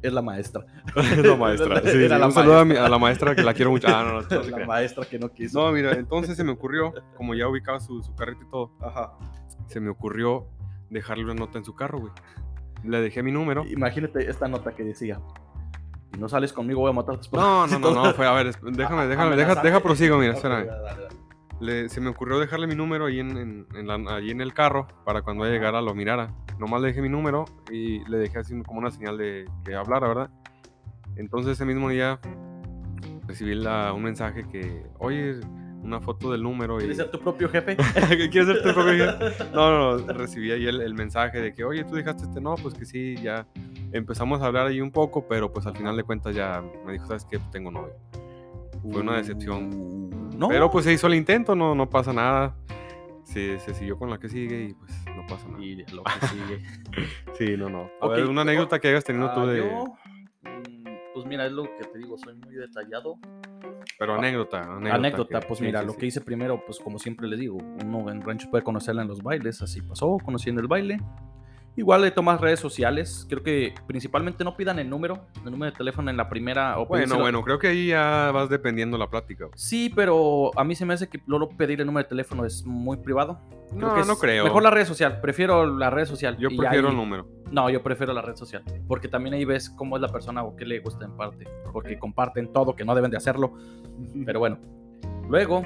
es 0.03 0.13
la 0.13 0.23
maestra. 0.23 0.65
Es 0.95 1.19
la 1.27 1.37
maestra. 1.37 1.81
Sí, 1.85 1.91
sí, 1.91 2.09
la 2.09 2.25
un 2.27 2.33
saludo 2.33 2.61
a, 2.61 2.65
mi- 2.65 2.69
maestra. 2.71 2.87
a 2.87 2.89
la 2.91 2.99
maestra 2.99 3.35
que 3.35 3.43
la 3.43 3.55
quiero 3.55 3.71
mucho. 3.71 3.89
Ah, 3.89 4.05
no, 4.05 4.21
no, 4.21 4.43
la 4.59 4.67
maestra 4.67 5.05
que 5.05 5.19
no 5.19 5.31
quiso. 5.33 5.61
No, 5.67 5.73
mira, 5.73 5.93
entonces 5.93 6.37
se 6.37 6.45
me 6.45 6.53
ocurrió, 6.53 6.93
como 7.17 7.35
ya 7.35 7.49
ubicaba 7.49 7.81
su, 7.81 8.03
su 8.03 8.15
carrito 8.15 8.43
y 8.47 8.51
todo, 8.51 8.73
Ajá. 8.81 9.13
se 9.67 9.81
me 9.81 9.91
ocurrió 9.91 10.47
dejarle 10.91 11.25
una 11.25 11.35
nota 11.35 11.59
en 11.59 11.65
su 11.65 11.75
carro, 11.75 11.99
güey. 12.01 12.13
Le 12.85 13.01
dejé 13.01 13.23
mi 13.23 13.33
número. 13.33 13.65
Imagínate 13.67 14.31
esta 14.31 14.47
nota 14.47 14.73
que 14.75 14.85
decía. 14.85 15.21
No 16.19 16.29
sales 16.29 16.53
conmigo 16.53 16.81
voy 16.81 16.91
a 16.91 16.95
matar 16.95 17.15
a 17.15 17.19
tu 17.19 17.23
esposa". 17.23 17.43
No, 17.43 17.67
no, 17.67 17.79
no, 17.79 17.95
no, 18.05 18.13
fue, 18.15 18.27
a 18.27 18.33
ver, 18.33 18.55
déjame, 18.63 19.03
Ah, 19.03 19.07
déjame, 19.07 19.37
deja, 19.37 19.55
deja 19.63 19.81
prosigo, 19.81 20.19
mira, 20.19 20.33
espérame. 20.35 20.69
Le- 21.61 21.89
se 21.89 22.01
me 22.01 22.11
ocurrió 22.11 22.39
dejarle 22.39 22.67
mi 22.67 22.75
número 22.75 23.07
ahí 23.07 23.21
en, 23.21 23.37
en- 23.37 23.67
en 23.75 23.87
la- 23.87 24.17
ahí 24.17 24.31
en 24.31 24.41
el 24.41 24.53
carro 24.53 24.87
para 25.05 25.23
cuando 25.23 25.45
ella 25.45 25.55
llegara 25.55 25.81
lo 25.81 25.95
mirara. 25.95 26.35
Nomás 26.59 26.81
le 26.83 26.89
dejé 26.89 27.01
mi 27.03 27.09
número 27.09 27.45
y 27.71 28.07
le 28.11 28.19
dejé 28.19 28.39
así 28.39 28.61
como 28.63 28.79
una 28.81 28.91
señal 28.91 29.17
de 29.19 29.47
que 29.65 29.75
hablara, 29.75 30.09
¿verdad? 30.09 30.31
Entonces 31.17 31.53
ese 31.53 31.65
mismo 31.65 31.89
día 31.89 32.19
recibí 33.27 33.55
la- 33.55 33.93
un 33.93 34.03
mensaje 34.03 34.47
que, 34.51 34.85
oye, 34.99 35.41
una 35.83 36.01
foto 36.01 36.33
del 36.33 36.43
número 36.43 36.77
y... 36.77 36.81
¿Quieres 36.81 36.97
ser 36.99 37.11
tu 37.11 37.21
propio 37.21 37.49
jefe? 37.49 37.77
¿Qué 37.77 38.29
¿Quieres 38.31 38.47
ser 38.49 38.63
tu 38.63 38.75
propio 38.75 38.93
jefe? 38.93 39.45
No, 39.55 39.71
no, 39.71 39.97
no, 39.99 40.13
recibí 40.13 40.51
ahí 40.51 40.67
el, 40.67 40.81
el 40.81 40.95
mensaje 40.95 41.41
de 41.41 41.53
que, 41.55 41.65
oye, 41.65 41.85
tú 41.85 41.95
dejaste 41.95 42.25
este, 42.25 42.41
no, 42.41 42.55
pues 42.57 42.75
que 42.75 42.85
sí, 42.85 43.17
ya 43.17 43.47
empezamos 43.97 44.41
a 44.43 44.47
hablar 44.47 44.67
ahí 44.69 44.81
un 44.81 44.91
poco, 44.91 45.27
pero 45.29 45.53
pues 45.53 45.67
al 45.67 45.77
final 45.77 45.97
de 45.97 46.03
cuentas 46.05 46.35
ya 46.35 46.63
me 46.85 46.93
dijo, 46.93 47.07
¿sabes 47.07 47.25
qué? 47.25 47.39
Tengo 47.51 47.71
novio. 47.71 47.95
Fue 48.83 49.01
una 49.01 49.17
decepción. 49.17 49.71
Uh, 49.75 50.37
No. 50.39 50.49
Pero 50.49 50.71
pues 50.71 50.85
se 50.85 50.93
hizo 50.93 51.07
el 51.07 51.15
intento, 51.15 51.55
no, 51.57 51.75
no 51.75 51.89
pasa 51.91 52.13
nada. 52.13 52.55
Se, 53.25 53.59
se 53.59 53.75
siguió 53.75 53.99
con 53.99 54.09
la 54.11 54.19
que 54.19 54.29
sigue 54.29 54.67
y 54.69 54.75
pues 54.75 54.93
no 55.17 55.27
pasa 55.27 55.49
nada. 55.49 55.65
Y 55.65 55.77
lo 55.93 56.05
que 56.05 56.27
sigue. 56.29 56.63
Sí, 57.37 57.57
no, 57.57 57.69
no. 57.69 57.91
A 58.01 58.07
Ok, 58.07 58.13
ver, 58.13 58.27
una 58.27 58.43
anécdota 58.43 58.79
que 58.79 58.89
hayas 58.89 59.05
tenido 59.05 59.33
tú 59.35 59.41
Ah, 59.41 59.47
de... 59.47 59.59
yo, 59.59 59.85
mm, 60.43 60.85
pues 61.15 61.27
mira, 61.27 61.47
es 61.47 61.53
lo 61.53 61.65
que 61.65 61.85
te 61.93 61.99
digo, 61.99 62.17
soy 62.17 62.35
muy 62.35 62.55
detallado. 62.55 63.17
Pero 63.99 64.15
anécdota, 64.15 64.61
anécdota. 64.63 64.95
Anécdota, 64.95 65.41
que- 65.41 65.47
pues 65.49 65.61
mira, 65.61 65.81
sí, 65.81 65.87
lo 65.87 65.93
sí. 65.93 65.99
que 65.99 66.07
hice 66.07 66.21
primero, 66.21 66.63
pues 66.65 66.79
como 66.79 66.99
siempre 66.99 67.27
les 67.29 67.41
digo, 67.41 67.57
uno 67.85 68.11
en 68.11 68.23
rancho 68.23 68.49
puede 68.51 68.63
conocerla 68.63 69.03
en 69.03 69.09
los 69.09 69.23
bailes, 69.23 69.61
así 69.63 69.81
pasó, 69.83 70.17
conocí 70.25 70.51
en 70.51 70.59
el 70.59 70.67
baile. 70.69 70.99
Igual 71.79 72.01
le 72.01 72.11
tomas 72.11 72.41
redes 72.41 72.59
sociales, 72.59 73.27
creo 73.29 73.43
que 73.43 73.75
principalmente 73.87 74.43
no 74.45 74.57
pidan 74.57 74.79
el 74.79 74.89
número, 74.89 75.27
el 75.45 75.51
número 75.51 75.71
de 75.71 75.77
teléfono 75.77 76.11
en 76.11 76.17
la 76.17 76.27
primera 76.29 76.79
o 76.79 76.87
Bueno, 76.87 77.19
bueno, 77.19 77.43
creo 77.43 77.59
que 77.59 77.67
ahí 77.69 77.89
ya 77.89 78.31
vas 78.33 78.49
dependiendo 78.49 78.97
la 78.97 79.11
plática. 79.11 79.49
Sí, 79.55 79.93
pero 79.95 80.51
a 80.59 80.65
mí 80.65 80.75
se 80.75 80.87
me 80.87 80.95
hace 80.95 81.07
que 81.09 81.21
luego 81.27 81.51
pedir 81.51 81.81
el 81.81 81.87
número 81.87 82.05
de 82.05 82.09
teléfono 82.09 82.47
es 82.47 82.65
muy 82.65 82.97
privado. 82.97 83.39
No, 83.75 83.95
que 83.95 84.05
no 84.07 84.17
creo. 84.17 84.45
Mejor 84.45 84.63
la 84.63 84.71
red 84.71 84.87
social, 84.87 85.21
prefiero 85.21 85.67
la 85.67 85.91
red 85.91 86.07
social. 86.07 86.39
Yo 86.39 86.49
prefiero 86.49 86.89
ahí- 86.89 86.95
el 86.95 86.97
número. 86.97 87.29
No, 87.53 87.69
yo 87.69 87.83
prefiero 87.83 88.13
la 88.15 88.23
red 88.23 88.37
social, 88.37 88.65
porque 88.89 89.07
también 89.09 89.35
ahí 89.35 89.45
ves 89.45 89.69
cómo 89.69 89.97
es 89.97 90.03
la 90.03 90.09
persona 90.09 90.43
o 90.45 90.57
qué 90.57 90.65
le 90.65 90.81
gusta 90.81 91.05
en 91.05 91.15
parte, 91.17 91.47
porque 91.73 91.99
comparten 91.99 92.53
todo, 92.55 92.75
que 92.75 92.85
no 92.87 92.95
deben 92.95 93.11
de 93.11 93.19
hacerlo. 93.19 93.53
Pero 94.25 94.39
bueno, 94.41 94.59
luego, 95.29 95.63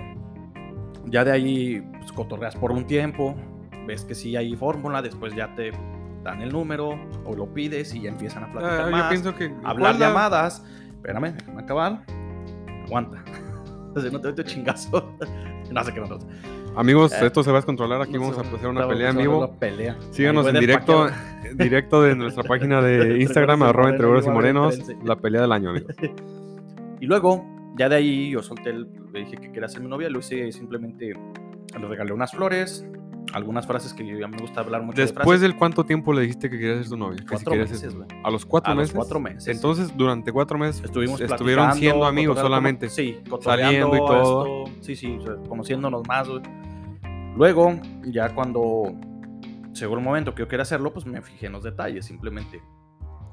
ya 1.07 1.25
de 1.25 1.31
ahí 1.33 1.81
pues, 2.01 2.13
cotorreas 2.13 2.57
por 2.57 2.73
un 2.73 2.87
tiempo, 2.87 3.35
ves 3.87 4.05
que 4.05 4.15
sí 4.15 4.37
hay 4.37 4.55
fórmula, 4.57 5.01
después 5.03 5.35
ya 5.35 5.55
te 5.55 5.71
dan 6.23 6.43
el 6.43 6.53
número 6.53 6.91
o 7.25 7.35
lo 7.35 7.47
pides 7.53 7.95
y 7.95 8.03
ya 8.03 8.11
empiezan 8.11 8.45
a 8.45 8.53
platicar 8.53 8.81
Ah, 8.89 8.91
más, 8.91 9.03
yo 9.05 9.09
pienso 9.09 9.35
que... 9.35 9.45
hablar 9.65 9.79
¿cuál 9.79 9.99
la- 10.01 10.09
llamadas. 10.09 10.65
Espérame, 10.97 11.33
déjame 11.35 11.63
acabar. 11.63 12.03
Aguanta. 12.87 13.23
Entonces 13.89 14.13
no 14.13 14.21
te 14.21 14.33
doy 14.33 14.45
chingazo. 14.45 15.17
no 15.71 15.85
sé 15.85 15.93
qué 15.95 16.01
no. 16.01 16.19
Amigos, 16.77 17.13
Eh, 17.15 17.27
esto 17.27 17.43
se 17.43 17.51
va 17.51 17.57
a 17.57 17.61
descontrolar. 17.61 18.01
Aquí 18.03 18.13
no 18.13 18.21
vamos 18.21 18.39
a 18.39 18.43
hacer 18.43 18.69
una 18.69 18.87
pelea 18.87 19.11
en 19.11 19.17
vivo. 19.17 19.57
pelea. 19.59 19.97
Síganos 20.11 20.47
en 20.47 20.61
directo, 20.61 21.09
directo 21.55 22.03
de 22.03 22.15
nuestra 22.15 22.45
página 22.45 22.81
de 22.81 23.21
Instagram, 23.21 23.63
arroba 23.65 23.91
entre 23.91 24.07
y 24.07 24.29
morenos, 24.31 24.79
la 25.05 25.17
pelea 25.17 25.41
del 25.43 25.53
año, 25.53 25.71
amigos. 25.71 25.97
Y 27.01 27.07
luego, 27.07 27.45
ya 27.77 27.89
de 27.89 27.97
ahí 27.97 28.31
yo 28.31 28.43
solté, 28.43 28.71
el, 28.71 28.87
le 29.13 29.21
dije 29.21 29.37
que 29.39 29.51
quería 29.51 29.69
ser 29.69 29.81
mi 29.81 29.89
novia, 29.89 30.09
lo 30.11 30.21
hice 30.21 30.53
simplemente, 30.53 31.13
le 31.77 31.89
regalé 31.89 32.13
unas 32.13 32.31
flores, 32.31 32.87
algunas 33.33 33.67
frases 33.67 33.95
que 33.95 34.07
yo, 34.07 34.25
a 34.25 34.29
me 34.29 34.39
gusta 34.39 34.61
hablar 34.61 34.83
mucho 34.83 34.97
de 34.97 35.03
Después 35.03 35.25
frases. 35.25 35.41
del 35.43 35.57
cuánto 35.57 35.85
tiempo 35.85 36.13
le 36.13 36.23
dijiste 36.23 36.51
que 36.51 36.59
querías 36.59 36.79
ser 36.81 36.89
tu 36.89 36.97
novia. 36.97 37.17
Que 37.17 37.23
si 37.23 37.45
cuatro 37.45 37.55
meses, 37.57 37.95
güey. 37.95 38.09
A 38.25 38.31
los 38.31 38.45
cuatro 38.45 38.73
A 38.73 38.75
los 38.75 38.83
meses. 38.83 38.95
cuatro 38.97 39.21
meses. 39.21 39.49
Entonces, 39.49 39.97
durante 39.97 40.33
cuatro 40.33 40.59
meses 40.59 40.83
Estuvimos 40.85 41.21
estuvieron 41.21 41.73
siendo 41.75 42.05
amigos 42.07 42.39
solamente. 42.39 42.89
Sí, 42.89 43.21
Saliendo 43.41 43.95
y 43.95 43.99
todo. 43.99 44.65
esto, 44.67 44.77
sí, 44.83 44.97
sí, 44.97 45.17
o 45.19 45.23
sea, 45.23 45.37
conociéndonos 45.49 46.07
más, 46.09 46.29
güey. 46.29 46.43
Luego, 47.37 47.79
ya 48.05 48.35
cuando 48.35 48.93
llegó 49.73 49.95
el 49.95 50.01
momento 50.03 50.35
que 50.35 50.41
yo 50.43 50.49
quería 50.49 50.63
hacerlo, 50.63 50.93
pues 50.93 51.07
me 51.07 51.23
fijé 51.23 51.47
en 51.47 51.53
los 51.53 51.63
detalles. 51.63 52.05
Simplemente 52.05 52.61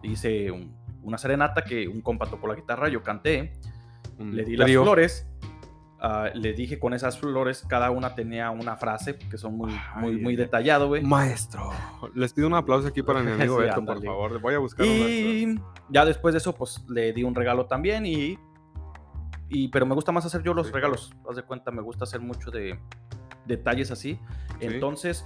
hice 0.03 0.51
un- 0.51 0.75
una 1.03 1.17
serenata 1.17 1.63
que 1.63 1.87
un 1.87 2.01
compa 2.01 2.25
tocó 2.27 2.47
la 2.47 2.55
guitarra, 2.55 2.89
yo 2.89 3.01
canté, 3.01 3.53
un 4.19 4.35
le 4.35 4.43
di 4.43 4.55
las 4.57 4.65
trío. 4.65 4.83
flores. 4.83 5.27
Ah, 6.01 6.29
le 6.33 6.53
dije 6.53 6.79
con 6.79 6.93
esas 6.93 7.19
flores, 7.19 7.63
cada 7.67 7.91
una 7.91 8.15
tenía 8.15 8.51
una 8.51 8.75
frase, 8.77 9.17
que 9.17 9.37
son 9.37 9.55
muy, 9.57 9.71
muy, 9.95 10.15
Ay, 10.15 10.21
muy 10.21 10.33
ay, 10.33 10.37
detallado, 10.37 10.87
güey. 10.87 11.03
Maestro. 11.03 11.71
Les 12.13 12.33
pido 12.33 12.47
un 12.47 12.53
aplauso 12.53 12.87
aquí 12.87 13.01
para 13.03 13.21
mi 13.21 13.31
amigo 13.33 13.57
Sí, 13.59 13.63
Beto, 13.67 13.83
por 13.85 14.03
favor. 14.03 14.39
Voy 14.41 14.53
a 14.53 14.59
buscar 14.59 14.85
Y 14.85 15.59
ya 15.89 16.05
después 16.05 16.33
de 16.33 16.37
eso, 16.39 16.53
pues 16.55 16.83
le 16.89 17.13
di 17.13 17.23
un 17.23 17.35
regalo 17.35 17.65
también 17.65 18.05
y, 18.05 18.37
y 19.49 19.67
pero 19.69 19.85
me 19.85 19.95
gusta 19.95 20.11
más 20.11 20.25
hacer 20.25 20.43
yo 20.43 20.53
los 20.53 20.67
Sí. 20.67 20.73
regalos. 20.73 21.13
Haz 21.29 21.35
de 21.37 21.43
cuenta, 21.43 21.71
me 21.71 21.81
gusta 21.81 22.03
hacer 22.03 22.19
mucho 22.21 22.51
de 22.51 22.79
detalles 23.45 23.91
así. 23.91 24.13
Sí. 24.59 24.65
Entonces 24.67 25.25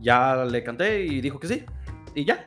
ya 0.00 0.44
le 0.44 0.62
canté 0.62 1.04
y 1.04 1.20
dijo 1.20 1.38
que 1.40 1.48
sí. 1.48 1.64
Y 2.14 2.24
ya, 2.24 2.44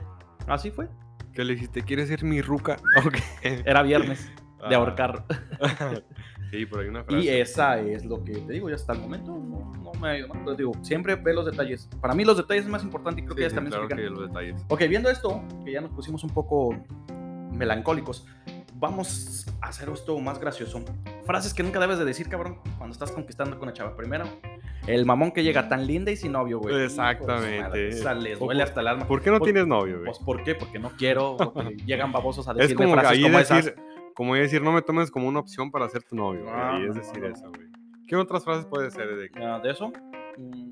así 0.48 0.72
fue. 0.72 0.88
¿Qué 1.34 1.44
le 1.46 1.54
dijiste? 1.54 1.84
¿Quieres 1.84 2.08
ser 2.08 2.24
mi 2.24 2.42
ruca? 2.42 2.78
Era 3.44 3.82
viernes 3.84 4.32
de 4.70 4.76
Ah. 4.76 4.80
ahorcar. 4.80 5.26
sí, 6.52 6.66
por 6.66 6.80
ahí 6.82 6.88
una 6.88 7.04
frase. 7.04 7.24
Y 7.24 7.30
esa 7.30 7.80
es 7.80 8.06
lo 8.06 8.24
que 8.24 8.34
te 8.34 8.54
digo, 8.54 8.70
ya 8.70 8.76
hasta 8.76 8.94
el 8.94 9.00
momento 9.00 9.32
no, 9.32 9.72
no 9.84 9.92
me 10.00 10.08
ha 10.10 10.18
ido 10.20 10.28
mal. 10.34 10.56
Digo, 10.58 10.72
siempre 10.82 11.16
ve 11.16 11.34
los 11.34 11.46
detalles. 11.46 11.90
Para 12.02 12.14
mí 12.14 12.24
los 12.26 12.38
detalles 12.38 12.66
es 12.66 12.70
más 12.70 12.84
importante 12.84 13.22
y 13.22 13.24
creo 13.26 13.34
Sí, 13.36 13.38
que 13.38 13.42
ellas 13.44 13.52
sí, 13.52 13.56
también 13.56 13.72
claro 13.72 13.88
fijan. 13.88 13.98
que 13.98 14.10
los 14.10 14.28
detalles. 14.28 14.66
Ok, 14.70 14.80
viendo 14.90 15.10
esto, 15.10 15.42
que 15.66 15.72
ya 15.72 15.82
nos 15.82 15.92
pusimos 15.92 16.24
un 16.24 16.30
poco 16.32 16.76
melancólicos, 17.52 18.26
vamos 18.76 19.46
a 19.62 19.68
hacer 19.70 19.90
esto 19.90 20.18
más 20.20 20.40
gracioso. 20.40 20.84
Frases 21.26 21.54
que 21.54 21.64
nunca 21.64 21.80
debes 21.80 22.00
de 22.00 22.06
decir, 22.06 22.30
cabrón, 22.30 22.60
cuando 22.78 22.94
estás 22.94 23.12
conquistando 23.12 23.58
con 23.58 23.68
una 23.68 23.74
chava. 23.74 23.96
Primero, 23.96 24.26
el 24.88 25.06
mamón 25.06 25.32
que 25.32 25.44
llega 25.44 25.68
tan 25.68 25.86
linda 25.86 26.12
y 26.12 26.16
sin 26.16 26.32
novio, 26.32 26.60
güey. 26.60 26.84
Exactamente. 26.86 27.90
O 27.90 27.92
sea, 27.94 28.14
les 28.14 28.40
duele 28.40 28.64
hasta 28.64 28.82
el 28.82 28.88
alma. 28.88 29.06
¿Por 29.08 29.22
qué 29.22 29.30
no 29.30 29.40
tienes 29.40 29.68
novio, 29.68 29.96
güey? 30.00 30.06
Pues, 30.06 30.20
¿por 30.20 30.44
qué? 30.44 30.56
Porque 30.56 30.80
no 30.80 30.90
quiero, 30.92 31.36
porque 31.38 31.76
llegan 31.86 32.12
babosos 32.12 32.48
a 32.48 32.52
Es 32.52 32.58
decirme 32.58 32.86
como 32.86 32.94
frases 32.96 33.12
ahí 33.12 33.22
como 33.24 33.38
decir, 33.38 33.58
esas. 33.58 33.74
Como 34.16 34.36
decir, 34.36 34.62
no 34.62 34.72
me 34.72 34.82
tomes 34.82 35.10
como 35.12 35.28
una 35.28 35.40
opción 35.40 35.72
para 35.72 35.88
ser 35.90 36.04
tu 36.04 36.16
novio, 36.16 36.44
güey. 36.44 36.54
No, 36.56 36.72
Ahí 36.72 36.86
es 36.86 36.96
decir 36.96 37.22
no, 37.22 37.30
no. 37.30 37.36
eso, 37.36 37.50
güey. 37.50 37.68
¿Qué 38.08 38.16
otras 38.16 38.44
frases 38.44 38.66
puede 38.66 38.90
ser 38.92 39.16
de 39.16 39.30
que 39.30 39.44
Ah, 39.44 39.60
de 39.60 39.72
eso. 39.72 39.92
mm, 40.38 40.70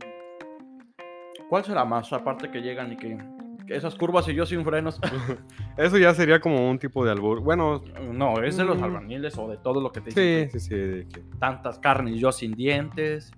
¿Cuál 1.49 1.63
será 1.63 1.85
más? 1.85 2.11
Aparte 2.11 2.49
que 2.51 2.61
llegan 2.61 2.91
y 2.93 2.97
que, 2.97 3.17
que 3.65 3.75
esas 3.75 3.95
curvas 3.95 4.27
y 4.27 4.33
yo 4.33 4.45
sin 4.45 4.63
frenos. 4.65 4.99
Eso 5.77 5.97
ya 5.97 6.13
sería 6.13 6.39
como 6.41 6.69
un 6.69 6.77
tipo 6.79 7.05
de 7.05 7.11
albur. 7.11 7.39
Bueno, 7.41 7.81
no, 8.11 8.41
es 8.41 8.57
de 8.57 8.65
los 8.65 8.77
Mm. 8.79 8.83
albañiles 8.83 9.37
o 9.37 9.47
de 9.47 9.57
todo 9.57 9.79
lo 9.79 9.91
que 9.91 10.01
te 10.01 10.09
dicen. 10.09 10.49
sí, 10.51 10.59
sí, 10.59 10.67
sí. 10.69 10.75
de 10.75 11.07
que- 11.07 11.21
tantas 11.39 11.79
carnes 11.79 12.15
y 12.15 12.19
yo 12.19 12.31
sin 12.31 12.53
dientes. 12.53 13.31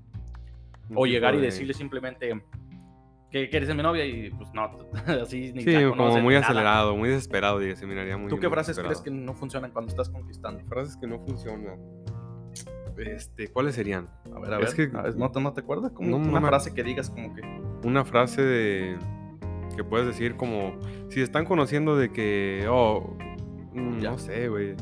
un 0.89 0.97
O 0.97 1.05
llegar 1.05 1.35
y 1.35 1.38
de- 1.38 1.43
decirle 1.45 1.75
simplemente 1.75 2.41
que 3.31 3.49
quieres 3.49 3.67
ser 3.67 3.75
mi 3.75 3.83
novia 3.83 4.05
y 4.05 4.29
pues 4.31 4.49
no, 4.53 4.71
así 5.21 5.51
ni 5.53 5.61
Sí, 5.61 5.71
la 5.71 5.81
como 5.89 5.97
conoces 5.97 6.23
muy 6.23 6.33
ni 6.33 6.39
nada. 6.41 6.51
acelerado, 6.51 6.95
muy 6.95 7.09
desesperado, 7.09 7.65
y 7.65 7.75
se 7.75 7.85
miraría 7.85 8.17
muy 8.17 8.29
¿Tú 8.29 8.39
qué 8.39 8.47
muy 8.47 8.53
frases 8.55 8.79
crees 8.79 9.01
que 9.01 9.11
no 9.11 9.33
funcionan 9.33 9.71
cuando 9.71 9.89
estás 9.91 10.09
conquistando? 10.09 10.63
Frases 10.67 10.97
que 10.97 11.07
no 11.07 11.19
funcionan. 11.19 11.79
Este, 12.97 13.47
¿cuáles 13.47 13.75
serían? 13.75 14.09
A 14.35 14.39
ver, 14.39 14.53
a 14.53 14.57
ver. 14.57 14.67
Es 14.67 14.73
que- 14.73 14.89
a 14.93 15.01
ver, 15.03 15.15
¿no, 15.15 15.31
te- 15.31 15.39
¿No 15.39 15.53
te 15.53 15.61
acuerdas? 15.61 15.91
Como 15.93 16.09
No, 16.09 16.17
una 16.17 16.39
no 16.41 16.47
frase 16.47 16.73
que 16.73 16.83
digas 16.83 17.09
como 17.09 17.33
que... 17.33 17.41
Una 17.85 18.03
frase 18.03 18.41
de 18.41 18.97
que 19.75 19.83
puedes 19.85 20.05
decir 20.05 20.35
como 20.35 20.73
si 21.09 21.21
están 21.21 21.45
conociendo 21.45 21.95
de 21.95 22.11
que 22.11 22.65
oh 22.69 23.15
mm, 23.73 23.99
Ya. 23.99 24.11
no 24.11 24.17
sé, 24.17 24.49
güey. 24.49 24.75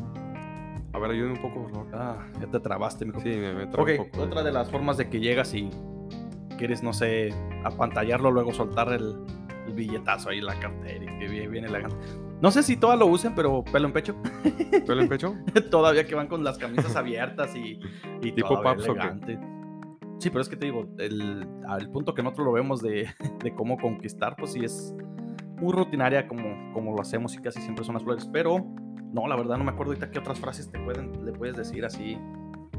A 0.94 1.00
ver, 1.00 1.12
ayúdame 1.12 1.34
un 1.36 1.42
poco, 1.44 1.62
por 1.64 1.72
favor. 1.72 1.88
Ah, 1.94 2.26
ya 2.42 2.48
te 2.48 2.60
trabaste, 2.60 3.06
mijo. 3.06 3.20
Sí, 3.20 3.30
me, 3.30 3.54
me 3.54 3.64
ok, 3.66 3.78
un 3.78 3.98
poco. 4.10 4.22
otra 4.24 4.42
de 4.42 4.52
las 4.52 4.72
formas 4.72 4.98
de 4.98 5.10
que 5.10 5.20
llegas 5.20 5.54
y 5.54 5.70
quieres, 6.58 6.82
no 6.82 6.94
sé, 6.94 7.30
apantallarlo, 7.68 8.32
luego 8.32 8.54
soltar 8.54 8.92
el, 8.94 9.16
el 9.68 9.74
billetazo 9.74 10.30
ahí 10.30 10.40
en 10.40 10.46
la 10.46 10.60
cartera 10.60 11.04
y 11.04 11.20
que 11.20 11.28
viene, 11.28 11.48
viene 11.48 11.68
elegante. 11.68 11.96
No 12.42 12.52
sé 12.52 12.62
si 12.62 12.78
todas 12.78 13.00
lo 13.00 13.08
usen, 13.08 13.34
pero 13.34 13.64
pelo 13.64 13.88
en 13.88 13.94
pecho. 13.94 14.16
¿Pelo 14.86 15.02
en 15.02 15.10
pecho? 15.10 15.36
Todavía 15.72 16.06
que 16.06 16.16
van 16.16 16.28
con 16.28 16.44
las 16.44 16.58
camisas 16.58 16.96
abiertas 16.96 17.56
y, 17.56 17.80
y 18.22 18.32
¿Tipo 18.32 18.62
Paps 18.62 18.84
o 18.84 18.94
qué? 18.94 19.00
elegante. 19.00 19.40
Sí, 20.20 20.30
pero 20.30 20.42
es 20.42 20.50
que 20.50 20.56
te 20.56 20.66
digo, 20.66 20.88
el, 20.98 21.48
al 21.68 21.90
punto 21.92 22.14
que 22.14 22.24
nosotros 22.24 22.46
lo 22.46 22.54
vemos 22.54 22.82
de, 22.82 23.08
de 23.44 23.56
cómo 23.56 23.78
conquistar, 23.78 24.36
pues 24.36 24.54
sí 24.54 24.64
es 24.64 24.96
muy 25.60 25.74
rutinaria 25.74 26.28
como, 26.28 26.74
como 26.74 26.94
lo 26.96 27.02
hacemos 27.02 27.34
y 27.36 27.40
casi 27.40 27.62
siempre 27.62 27.84
son 27.84 27.96
las 27.96 28.04
flores. 28.04 28.30
Pero 28.32 28.66
no, 29.12 29.28
la 29.28 29.36
verdad 29.36 29.58
no 29.58 29.64
me 29.64 29.72
acuerdo 29.72 29.94
ahorita 29.94 30.12
qué 30.12 30.20
otras 30.20 30.40
frases 30.40 30.72
te 30.72 30.80
pueden, 30.80 31.26
le 31.26 31.32
puedes 31.32 31.56
decir 31.56 31.86
así 31.86 32.18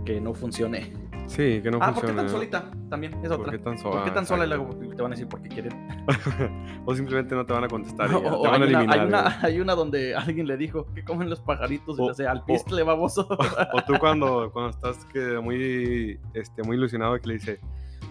que 0.09 0.21
no 0.23 0.33
funcione. 0.33 0.90
Sí, 1.27 1.61
que 1.62 1.71
no 1.71 1.77
ah, 1.83 1.92
¿por 1.92 2.07
qué 2.07 2.12
tan 2.14 2.27
solita? 2.31 2.71
También 2.88 3.12
es 3.23 3.29
¿Por 3.29 3.40
otra. 3.40 3.53
qué 3.53 3.59
tan 3.59 3.75
¿Por 3.75 3.92
sola? 3.92 4.05
qué 4.07 4.11
tan 4.11 4.25
sola? 4.27 4.47
Y 4.47 4.49
luego 4.49 4.71
te 4.75 5.03
van 5.03 5.12
a 5.12 5.14
decir 5.14 5.29
porque 5.29 5.51
quieren. 5.51 5.75
o 6.87 6.94
simplemente 6.94 7.35
no 7.35 7.44
te 7.44 7.53
van 7.53 7.64
a 7.64 7.68
contestar. 7.68 8.09
y 8.09 8.12
ya, 8.12 8.16
O- 8.33 8.40
te 8.40 8.49
van 8.49 8.62
a 8.62 8.64
hay, 8.64 8.71
una, 8.71 8.79
eliminar. 8.81 8.99
hay, 9.01 9.07
una, 9.07 9.38
hay 9.42 9.61
una 9.61 9.75
donde 9.75 10.14
alguien 10.16 10.47
le 10.47 10.57
dijo 10.57 10.87
que 10.94 11.05
comen 11.05 11.29
los 11.29 11.40
pajaritos 11.42 11.99
y 11.99 12.01
O- 12.01 12.07
le 12.07 12.11
hace 12.12 12.27
al 12.27 12.42
pistle 12.47 12.83
baboso. 12.85 13.29
O 13.75 13.83
tú 13.87 13.99
cuando, 14.01 14.51
cuando 14.51 14.71
estás 14.71 15.05
que 15.12 15.38
muy, 15.38 16.18
este, 16.33 16.62
muy 16.62 16.79
ilusionado 16.79 17.21
que 17.21 17.27
le 17.29 17.35
dice, 17.35 17.61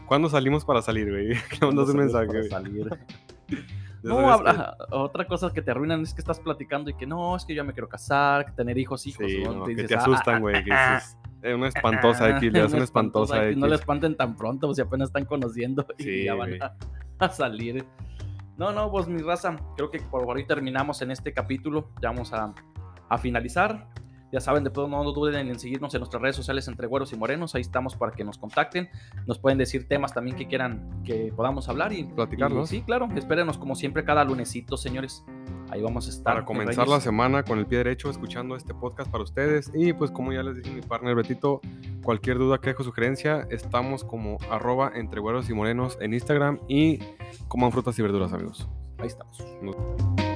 ¿cuándo 0.05 0.29
salimos 0.29 0.63
para 0.63 0.83
salir, 0.83 1.09
güey? 1.09 1.29
Que 1.59 1.65
mandas 1.65 1.89
un 1.89 1.95
No 1.95 2.03
mensaje, 2.03 2.27
para 2.27 2.43
salir. 2.61 2.89
Ya 4.07 4.13
No, 4.13 4.27
que- 4.43 4.49
habla- 4.49 4.77
otra 4.91 5.27
cosa 5.27 5.51
que 5.51 5.61
te 5.61 5.71
arruinan 5.71 6.01
es 6.01 6.13
que 6.13 6.21
estás 6.21 6.39
platicando 6.39 6.89
y 6.89 6.93
que 6.93 7.05
no, 7.05 7.35
es 7.35 7.45
que 7.45 7.53
yo 7.55 7.63
me 7.65 7.73
quiero 7.73 7.89
casar, 7.89 8.53
tener 8.55 8.77
hijos, 8.77 9.05
hijos. 9.07 9.25
Sí, 9.27 9.43
¿no? 9.43 9.53
no, 9.53 9.63
Te 9.65 9.71
que 9.75 9.81
dices, 9.83 9.89
te 9.89 9.95
"Ah, 9.95 9.99
asustan, 10.01 10.35
ah, 10.35 10.39
güey. 10.39 10.63
Ah, 10.71 11.01
"Eh, 11.41 11.53
una 11.53 11.67
espantosa 11.67 12.25
ah, 12.25 12.29
X, 12.37 12.51
le 12.53 12.59
das 12.59 12.73
una 12.73 12.83
espantosa 12.83 13.45
X. 13.45 13.57
No 13.57 13.67
le 13.67 13.75
espanten 13.75 14.15
tan 14.17 14.35
pronto, 14.35 14.67
pues 14.67 14.75
si 14.77 14.81
apenas 14.81 15.09
están 15.09 15.25
conociendo 15.25 15.85
y 15.97 16.03
Sí, 16.03 16.23
ya 16.25 16.35
van 16.35 16.51
a 17.19 17.29
salir. 17.29 17.85
No, 18.57 18.71
no, 18.71 18.89
pues 18.91 19.07
mi 19.07 19.21
raza, 19.21 19.55
creo 19.75 19.91
que 19.91 19.99
por 19.99 20.35
ahí 20.35 20.45
terminamos 20.45 21.01
en 21.03 21.11
este 21.11 21.31
capítulo. 21.31 21.89
Ya 22.01 22.09
vamos 22.09 22.33
a, 22.33 22.53
a 23.07 23.17
finalizar. 23.19 23.87
Ya 24.31 24.41
saben, 24.41 24.63
de 24.63 24.69
todo 24.69 24.87
no 24.87 25.03
duden 25.13 25.47
en 25.47 25.57
seguirnos 25.59 25.93
en 25.93 26.01
nuestras 26.01 26.21
redes 26.21 26.35
sociales 26.35 26.67
entre 26.67 26.87
güeros 26.87 27.13
y 27.13 27.15
morenos. 27.15 27.55
Ahí 27.55 27.61
estamos 27.61 27.95
para 27.95 28.11
que 28.11 28.23
nos 28.25 28.37
contacten. 28.37 28.89
Nos 29.25 29.39
pueden 29.39 29.57
decir 29.57 29.87
temas 29.87 30.13
también 30.13 30.35
que 30.35 30.47
quieran 30.47 31.01
que 31.05 31.31
podamos 31.35 31.69
hablar 31.69 31.93
y 31.93 32.03
Platicarlos. 32.03 32.67
sí, 32.69 32.81
claro. 32.81 33.07
Espérenos 33.15 33.57
como 33.57 33.75
siempre 33.75 34.03
cada 34.03 34.23
lunesito, 34.25 34.75
señores. 34.75 35.23
Ahí 35.69 35.81
vamos 35.81 36.07
a 36.07 36.09
estar. 36.09 36.33
Para 36.33 36.45
comenzar 36.45 36.87
la 36.87 36.99
semana 37.01 37.43
con 37.43 37.59
el 37.59 37.65
pie 37.65 37.79
derecho, 37.79 38.09
escuchando 38.09 38.55
este 38.55 38.73
podcast 38.73 39.09
para 39.11 39.23
ustedes. 39.23 39.71
Y 39.73 39.93
pues 39.93 40.11
como 40.11 40.31
ya 40.33 40.43
les 40.43 40.55
dije 40.57 40.71
mi 40.73 40.81
partner 40.81 41.15
Betito, 41.15 41.61
cualquier 42.03 42.37
duda, 42.37 42.59
quejo, 42.59 42.83
sugerencia, 42.83 43.47
estamos 43.49 44.03
como 44.03 44.37
arroba 44.49 44.91
entre 44.95 45.19
güeros 45.19 45.49
y 45.49 45.53
morenos 45.53 45.97
en 46.01 46.13
Instagram 46.13 46.59
y 46.67 46.99
coman 47.47 47.71
frutas 47.71 47.97
y 47.99 48.01
verduras, 48.01 48.31
amigos. 48.33 48.67
Ahí 48.97 49.07
estamos. 49.07 49.45
Nos- 49.61 50.26